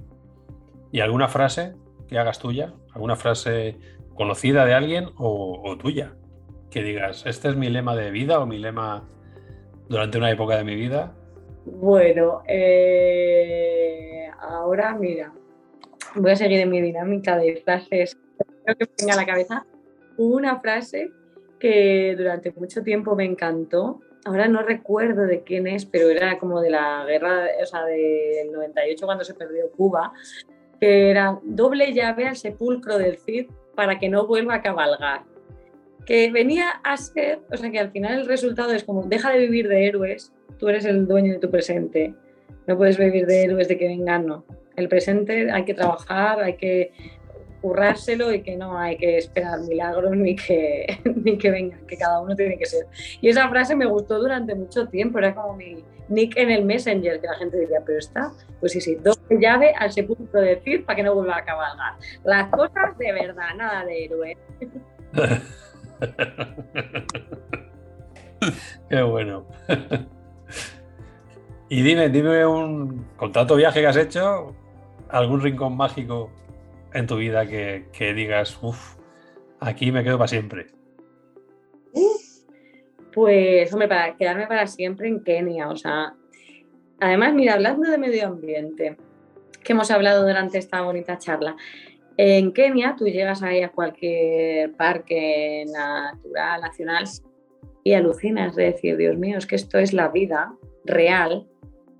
[0.93, 1.75] ¿Y alguna frase
[2.07, 2.73] que hagas tuya?
[2.95, 3.79] ¿Alguna frase
[4.15, 6.15] conocida de alguien o, o, tuya?
[6.71, 9.09] Que digas, este es mi lema de vida o mi lema
[9.89, 11.17] durante una época de mi vida.
[11.67, 15.33] Bueno, eh, ahora mira,
[16.15, 18.17] voy a seguir en mi dinámica de frases.
[18.65, 19.67] Que a la cabeza
[20.17, 21.11] una frase
[21.59, 24.01] que durante mucho tiempo me encantó.
[24.25, 28.53] Ahora no recuerdo de quién es, pero era como de la guerra, o sea, del
[28.53, 30.13] 98 cuando se perdió Cuba,
[30.81, 35.25] era doble llave al sepulcro del Cid para que no vuelva a cabalgar.
[36.07, 39.39] Que venía a ser, o sea, que al final el resultado es como, deja de
[39.41, 42.15] vivir de héroes, tú eres el dueño de tu presente,
[42.67, 44.45] no puedes vivir de héroes de que vengan, no.
[44.77, 46.93] El presente hay que trabajar, hay que
[47.61, 52.21] currárselo y que no hay que esperar milagros ni que, ni que vengan, que cada
[52.21, 52.87] uno tiene que ser.
[53.21, 57.21] Y esa frase me gustó durante mucho tiempo, era como mi nick en el Messenger,
[57.21, 60.85] que la gente diría, pero está, pues sí, sí, doble llave al sepulcro de decir
[60.85, 61.95] para que no vuelva a cabalgar.
[62.25, 64.37] Las cosas de verdad, nada de héroe.
[68.89, 69.47] Qué bueno.
[71.69, 74.55] y dime, dime un, con tanto viaje que has hecho,
[75.09, 76.31] algún rincón mágico
[76.93, 78.97] en tu vida que, que digas, uff,
[79.61, 80.77] aquí me quedo para siempre?
[83.17, 86.13] Pues, hombre, para quedarme para siempre en Kenia, o sea,
[87.01, 88.99] además, mira, hablando de medio ambiente,
[89.65, 91.57] que hemos hablado durante esta bonita charla,
[92.17, 97.05] en Kenia tú llegas ahí a cualquier parque natural, nacional,
[97.87, 100.53] y alucinas de decir, Dios mío, es que esto es la vida
[100.85, 101.47] real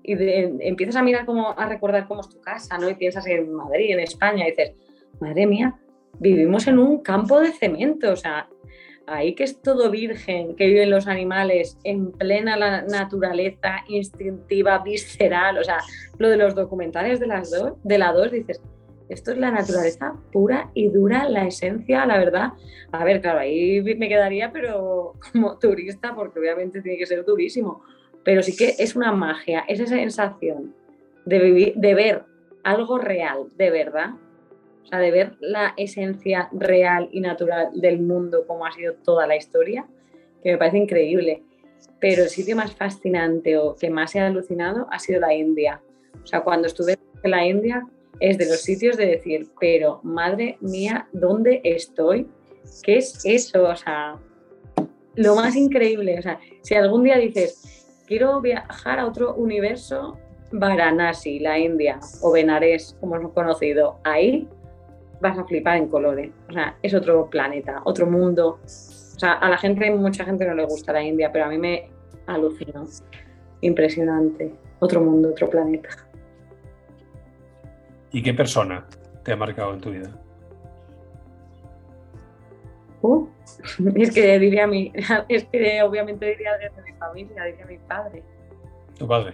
[0.03, 2.89] y empiezas a mirar cómo, a recordar cómo es tu casa, ¿no?
[2.89, 4.73] Y piensas en Madrid, en España, y dices,
[5.21, 5.79] madre mía,
[6.19, 8.49] vivimos en un campo de cemento, o sea,
[9.05, 15.63] ahí que es todo virgen, que viven los animales en plena naturaleza instintiva, visceral, o
[15.63, 15.79] sea,
[16.17, 18.61] lo de los documentales de las dos, de la dos, dices,
[19.09, 22.53] esto es la naturaleza pura y dura, la esencia, la verdad.
[22.91, 27.81] A ver, claro, ahí me quedaría, pero como turista, porque obviamente tiene que ser durísimo
[28.27, 30.75] pero sí que es una magia, esa sensación
[31.23, 32.25] de, vivir, de ver
[32.61, 34.15] algo real, de verdad,
[34.83, 39.27] o sea, de ver la esencia real y natural del mundo como ha sido toda
[39.27, 39.87] la historia,
[40.43, 41.41] que me parece increíble.
[42.01, 45.81] Pero el sitio más fascinante o que más he alucinado ha sido la India.
[46.21, 47.87] O sea, cuando estuve en la India
[48.19, 52.27] es de los sitios de decir, pero madre mía, ¿dónde estoy?
[52.83, 53.63] ¿Qué es eso?
[53.63, 54.17] O sea,
[55.15, 56.17] lo más increíble.
[56.19, 60.17] O sea, si algún día dices, quiero viajar a otro universo,
[60.51, 64.47] Varanasi, la India, o Benares, como hemos conocido, ahí
[65.21, 66.31] vas a flipar en colores.
[66.49, 68.59] O sea, es otro planeta, otro mundo.
[68.63, 71.57] O sea, a la gente, mucha gente no le gusta la India, pero a mí
[71.57, 71.89] me
[72.27, 72.85] alucinó.
[73.61, 74.53] Impresionante.
[74.79, 75.89] Otro mundo, otro planeta.
[78.11, 78.85] ¿Y qué persona
[79.23, 80.09] te ha marcado en tu vida?
[83.01, 83.27] Uh,
[83.95, 84.91] es que diría mi,
[85.29, 88.23] es que obviamente diría de mi familia, diría mi padre.
[88.97, 89.33] ¿Tu padre?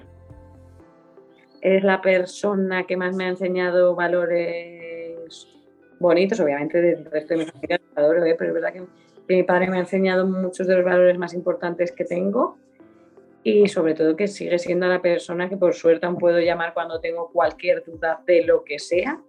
[1.62, 5.48] Es la persona que más me ha enseñado valores
[6.00, 7.82] bonitos, obviamente del resto de mi familia, ¿eh?
[7.96, 8.84] pero es verdad que,
[9.30, 12.58] mi padre me ha enseñado muchos de los valores más importantes que tengo
[13.44, 17.00] y sobre todo que sigue siendo la persona que por suerte aún puedo llamar cuando
[17.00, 19.22] tengo cualquier duda de lo que sea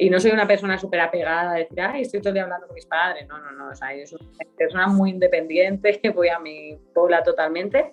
[0.00, 2.66] y no soy una persona súper apegada a decir, ay, estoy todo el día hablando
[2.66, 3.28] con mis padres.
[3.28, 3.68] No, no, no.
[3.68, 7.92] O sea, yo soy una persona muy independiente, que voy a mi bola totalmente,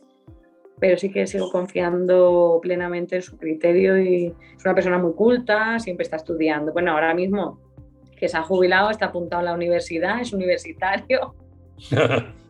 [0.80, 5.80] pero sí que sigo confiando plenamente en su criterio y es una persona muy culta,
[5.80, 6.72] siempre está estudiando.
[6.72, 7.60] Bueno, ahora mismo
[8.16, 11.36] que se ha jubilado, está apuntado a la universidad, es universitario.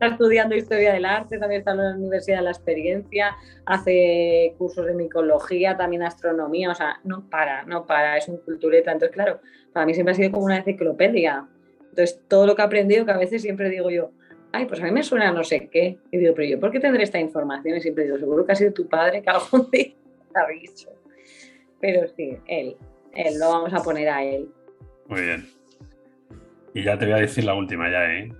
[0.00, 3.36] está estudiando historia del arte, también está en la Universidad de la Experiencia,
[3.66, 8.92] hace cursos de micología, también astronomía, o sea, no para, no para, es un cultureta.
[8.92, 9.40] Entonces, claro,
[9.74, 11.46] para mí siempre ha sido como una enciclopedia.
[11.90, 14.10] Entonces, todo lo que he aprendido, que a veces siempre digo yo,
[14.52, 15.98] ay, pues a mí me suena no sé qué.
[16.10, 17.76] Y digo, pero yo, ¿por qué tendré esta información?
[17.76, 19.92] Y siempre digo, seguro que ha sido tu padre que algún día
[20.32, 20.88] te ha dicho.
[21.78, 22.74] Pero sí, él,
[23.12, 24.48] él, lo vamos a poner a él.
[25.08, 25.46] Muy bien.
[26.72, 28.32] Y ya te voy a decir la última ya, ¿eh?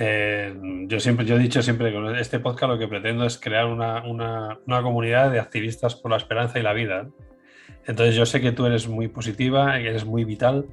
[0.00, 0.54] Eh,
[0.86, 4.02] yo siempre, yo he dicho siempre que este podcast lo que pretendo es crear una,
[4.82, 7.08] comunidad de activistas por la esperanza y la vida.
[7.86, 10.66] Entonces yo sé que tú eres muy positiva, y eres muy vital.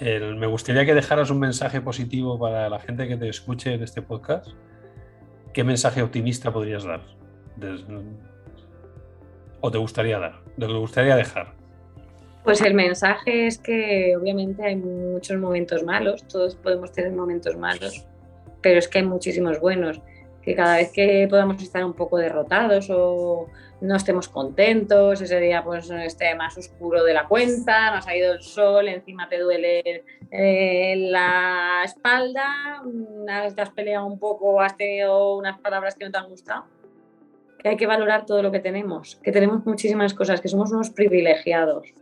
[0.00, 4.02] me gustaría que dejaras un mensaje positivo para la gente que te escuche en este
[4.02, 4.48] podcast.
[5.52, 7.02] ¿Qué mensaje optimista podrías dar?
[9.60, 10.42] ¿O te gustaría dar?
[10.58, 11.54] ¿Te gustaría dejar?
[12.44, 18.06] Pues el mensaje es que obviamente hay muchos momentos malos, todos podemos tener momentos malos,
[18.66, 20.00] pero es que hay muchísimos buenos,
[20.42, 23.48] que cada vez que podamos estar un poco derrotados o
[23.80, 28.32] no estemos contentos, ese día pues esté más oscuro de la cuenta, nos ha ido
[28.32, 30.02] el sol, encima te duele
[30.32, 32.82] eh, la espalda,
[33.44, 36.64] vez te has peleado un poco, has tenido unas palabras que no te han gustado,
[37.60, 40.90] que hay que valorar todo lo que tenemos, que tenemos muchísimas cosas, que somos unos
[40.90, 41.94] privilegiados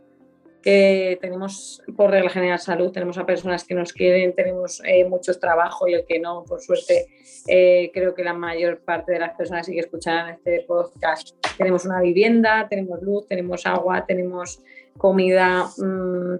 [0.65, 5.39] que tenemos por regla general salud, tenemos a personas que nos quieren, tenemos eh, muchos
[5.39, 7.05] trabajos y el que no, por suerte,
[7.47, 12.01] eh, creo que la mayor parte de las personas que escuchan este podcast tenemos una
[12.01, 14.59] vivienda, tenemos luz, tenemos agua, tenemos
[14.97, 15.69] comida.
[15.77, 16.37] Mm,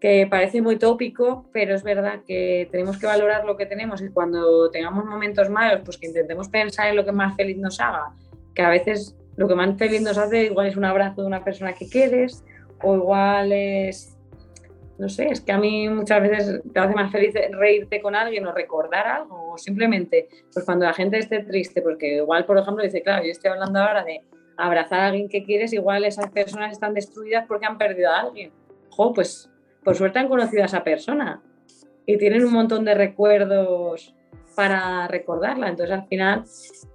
[0.00, 4.08] que parece muy tópico, pero es verdad que tenemos que valorar lo que tenemos y
[4.08, 8.12] cuando tengamos momentos malos, pues que intentemos pensar en lo que más feliz nos haga,
[8.52, 11.44] que a veces lo que más feliz nos hace igual es un abrazo de una
[11.44, 12.42] persona que quieres,
[12.82, 14.18] o igual es,
[14.98, 18.46] no sé, es que a mí muchas veces te hace más feliz reírte con alguien
[18.46, 22.84] o recordar algo, o simplemente, pues cuando la gente esté triste, porque igual, por ejemplo,
[22.84, 24.22] dice, claro, yo estoy hablando ahora de
[24.56, 28.52] abrazar a alguien que quieres, igual esas personas están destruidas porque han perdido a alguien.
[28.90, 29.50] Jo, pues
[29.82, 31.42] por suerte han conocido a esa persona
[32.06, 34.14] y tienen un montón de recuerdos
[34.54, 35.68] para recordarla.
[35.68, 36.44] Entonces, al final,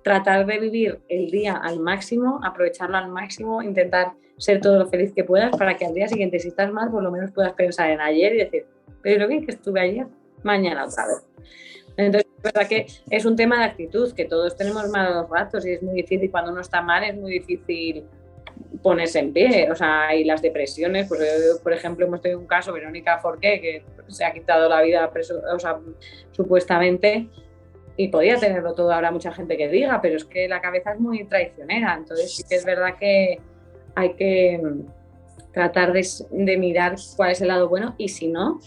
[0.04, 5.14] tratar de vivir el día al máximo, aprovecharlo al máximo, intentar ser todo lo feliz
[5.14, 7.90] que puedas para que al día siguiente, si estás mal, por lo menos puedas pensar
[7.90, 8.66] en ayer y decir,
[9.02, 10.08] pero bien que estuve ayer,
[10.44, 11.26] mañana otra vez.
[11.98, 15.72] Entonces, es verdad que es un tema de actitud, que todos tenemos malos ratos y
[15.72, 18.06] es muy difícil, cuando uno está mal es muy difícil
[18.82, 19.70] pones en pie.
[19.72, 23.84] O sea, y las depresiones, pues por ejemplo, hemos tenido un caso, Verónica Forqué, que
[24.08, 25.12] se ha quitado la vida,
[25.54, 25.80] o sea,
[26.32, 27.28] supuestamente,
[27.98, 28.92] y podía tenerlo todo.
[28.92, 31.96] Habrá mucha gente que diga, pero es que la cabeza es muy traicionera.
[31.96, 33.40] Entonces, sí que es verdad que
[33.96, 34.62] hay que
[35.52, 38.60] tratar de, mirar cuál es el lado bueno y si no,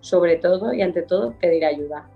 [0.00, 2.08] sobre todo y ante todo, pedir ayuda.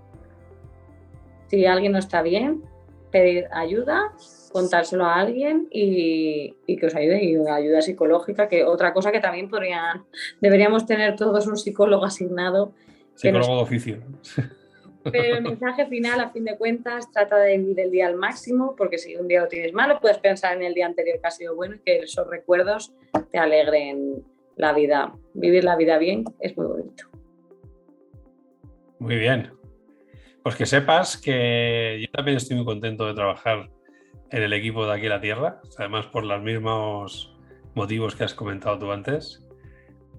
[1.47, 2.63] Si alguien no está bien,
[3.11, 4.11] pedir ayuda
[4.51, 9.49] contárselo a alguien y, que os ayude y ayuda psicológica, que otra cosa que también
[9.49, 10.05] podrían,
[10.41, 12.71] deberíamos tener todos un psicólogo asignado.
[13.15, 13.97] Psicólogo de oficio.
[15.11, 18.75] Pero el mensaje final, a fin de cuentas, trata de vivir el día al máximo,
[18.77, 21.31] porque si un día lo tienes malo, puedes pensar en el día anterior que ha
[21.31, 22.93] sido bueno y que esos recuerdos
[23.31, 24.23] te alegren
[24.55, 25.13] la vida.
[25.33, 27.05] Vivir la vida bien es muy bonito.
[28.99, 29.51] Muy bien.
[30.43, 33.69] Pues que sepas que yo también estoy muy contento de trabajar
[34.29, 37.37] en el equipo de aquí a la Tierra, además por los mismos
[37.75, 39.45] motivos que has comentado tú antes.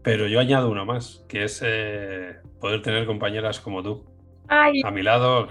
[0.02, 4.04] Pero yo añado uno más, que es eh, poder tener compañeras como tú.
[4.48, 5.48] A mi lado.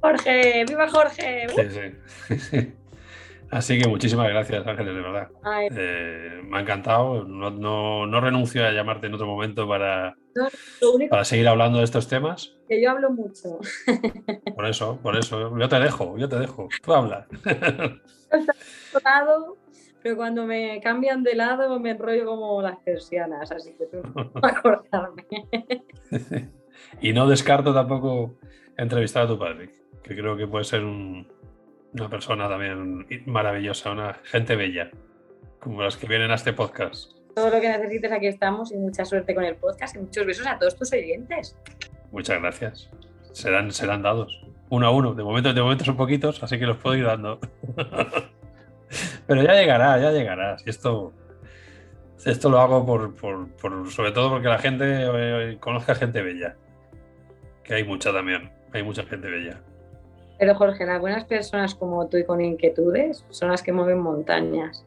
[0.00, 1.46] Jorge, viva Jorge.
[1.48, 2.72] Sí, sí.
[3.52, 5.28] Así que muchísimas gracias, Ángeles, de verdad.
[5.76, 7.24] Eh, me ha encantado.
[7.24, 10.16] No, renuncio a llamarte en otro momento para,
[11.10, 12.56] para seguir hablando de estos temas.
[12.66, 13.58] Que yo hablo mucho.
[14.56, 15.58] Por eso, por eso.
[15.58, 16.68] Yo te dejo, yo te dejo.
[16.82, 17.26] Tú hablas.
[20.02, 24.30] pero cuando me cambian de lado me enrollo como las persianas, así que tú no
[24.42, 25.26] acordarme.
[27.02, 28.36] Y no descarto tampoco
[28.76, 29.70] entrevistar a tu padre,
[30.02, 31.26] que creo que puede ser un,
[31.92, 34.90] una persona también maravillosa, una gente bella,
[35.60, 37.12] como las que vienen a este podcast.
[37.34, 40.46] Todo lo que necesites, aquí estamos y mucha suerte con el podcast y muchos besos
[40.46, 41.56] a todos tus oyentes.
[42.12, 42.90] Muchas gracias.
[43.32, 44.46] Serán, serán dados.
[44.68, 45.14] Uno a uno.
[45.14, 47.40] De momento, de momento son poquitos, así que los puedo ir dando.
[49.26, 50.58] Pero ya llegará, ya llegará.
[50.58, 51.14] Si esto,
[52.24, 56.56] esto lo hago por, por, sobre todo porque la gente eh, conozca gente bella.
[57.64, 58.50] Que hay mucha también.
[58.72, 59.60] Hay mucha gente bella.
[60.38, 64.84] Pero Jorge, las buenas personas como tú y con inquietudes son las que mueven montañas.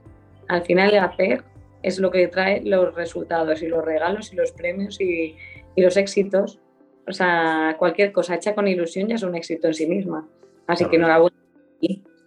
[0.47, 1.43] Al final el hacer
[1.81, 5.35] es lo que trae los resultados y los regalos y los premios y,
[5.77, 6.59] los éxitos.
[7.07, 10.27] O sea, cualquier cosa hecha con ilusión ya es un éxito en sí misma.
[10.67, 11.35] Así que enhorabuena.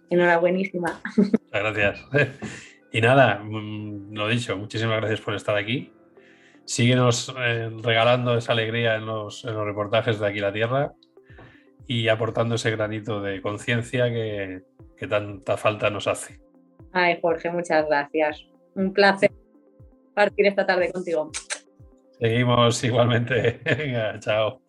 [0.09, 0.99] Enhorabuenísima.
[1.17, 2.05] Muchas gracias.
[2.91, 5.91] Y nada, mm, lo dicho, muchísimas gracias por estar aquí.
[6.69, 10.93] Síguenos eh, regalando esa alegría en los, en los reportajes de Aquí la Tierra
[11.87, 14.61] y aportando ese granito de conciencia que,
[15.09, 16.39] tanta falta nos hace.
[16.93, 18.45] Ay, Jorge, muchas gracias.
[18.75, 19.31] Un placer
[20.13, 21.31] partir esta tarde contigo.
[22.19, 23.61] Seguimos igualmente.
[23.65, 24.61] Venga, chao.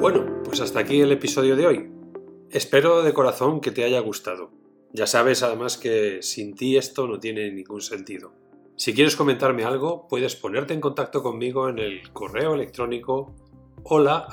[0.00, 1.92] Bueno, pues hasta aquí el episodio de hoy.
[2.50, 4.61] Espero de corazón que te haya gustado.
[4.92, 8.34] Ya sabes además que sin ti esto no tiene ningún sentido.
[8.76, 13.34] Si quieres comentarme algo, puedes ponerte en contacto conmigo en el correo electrónico
[13.84, 14.26] hola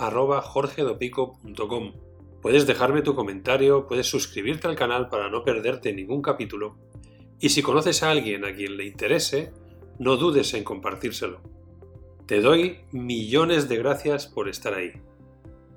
[2.41, 6.77] Puedes dejarme tu comentario, puedes suscribirte al canal para no perderte ningún capítulo.
[7.39, 9.51] Y si conoces a alguien a quien le interese,
[9.97, 11.41] no dudes en compartírselo.
[12.25, 14.93] Te doy millones de gracias por estar ahí.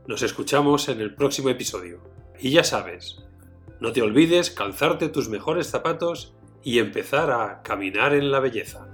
[0.06, 2.00] Nos escuchamos en el próximo episodio.
[2.38, 3.24] Y ya sabes,
[3.82, 8.86] no te olvides calzarte tus mejores zapatos y empezar a caminar en la belleza.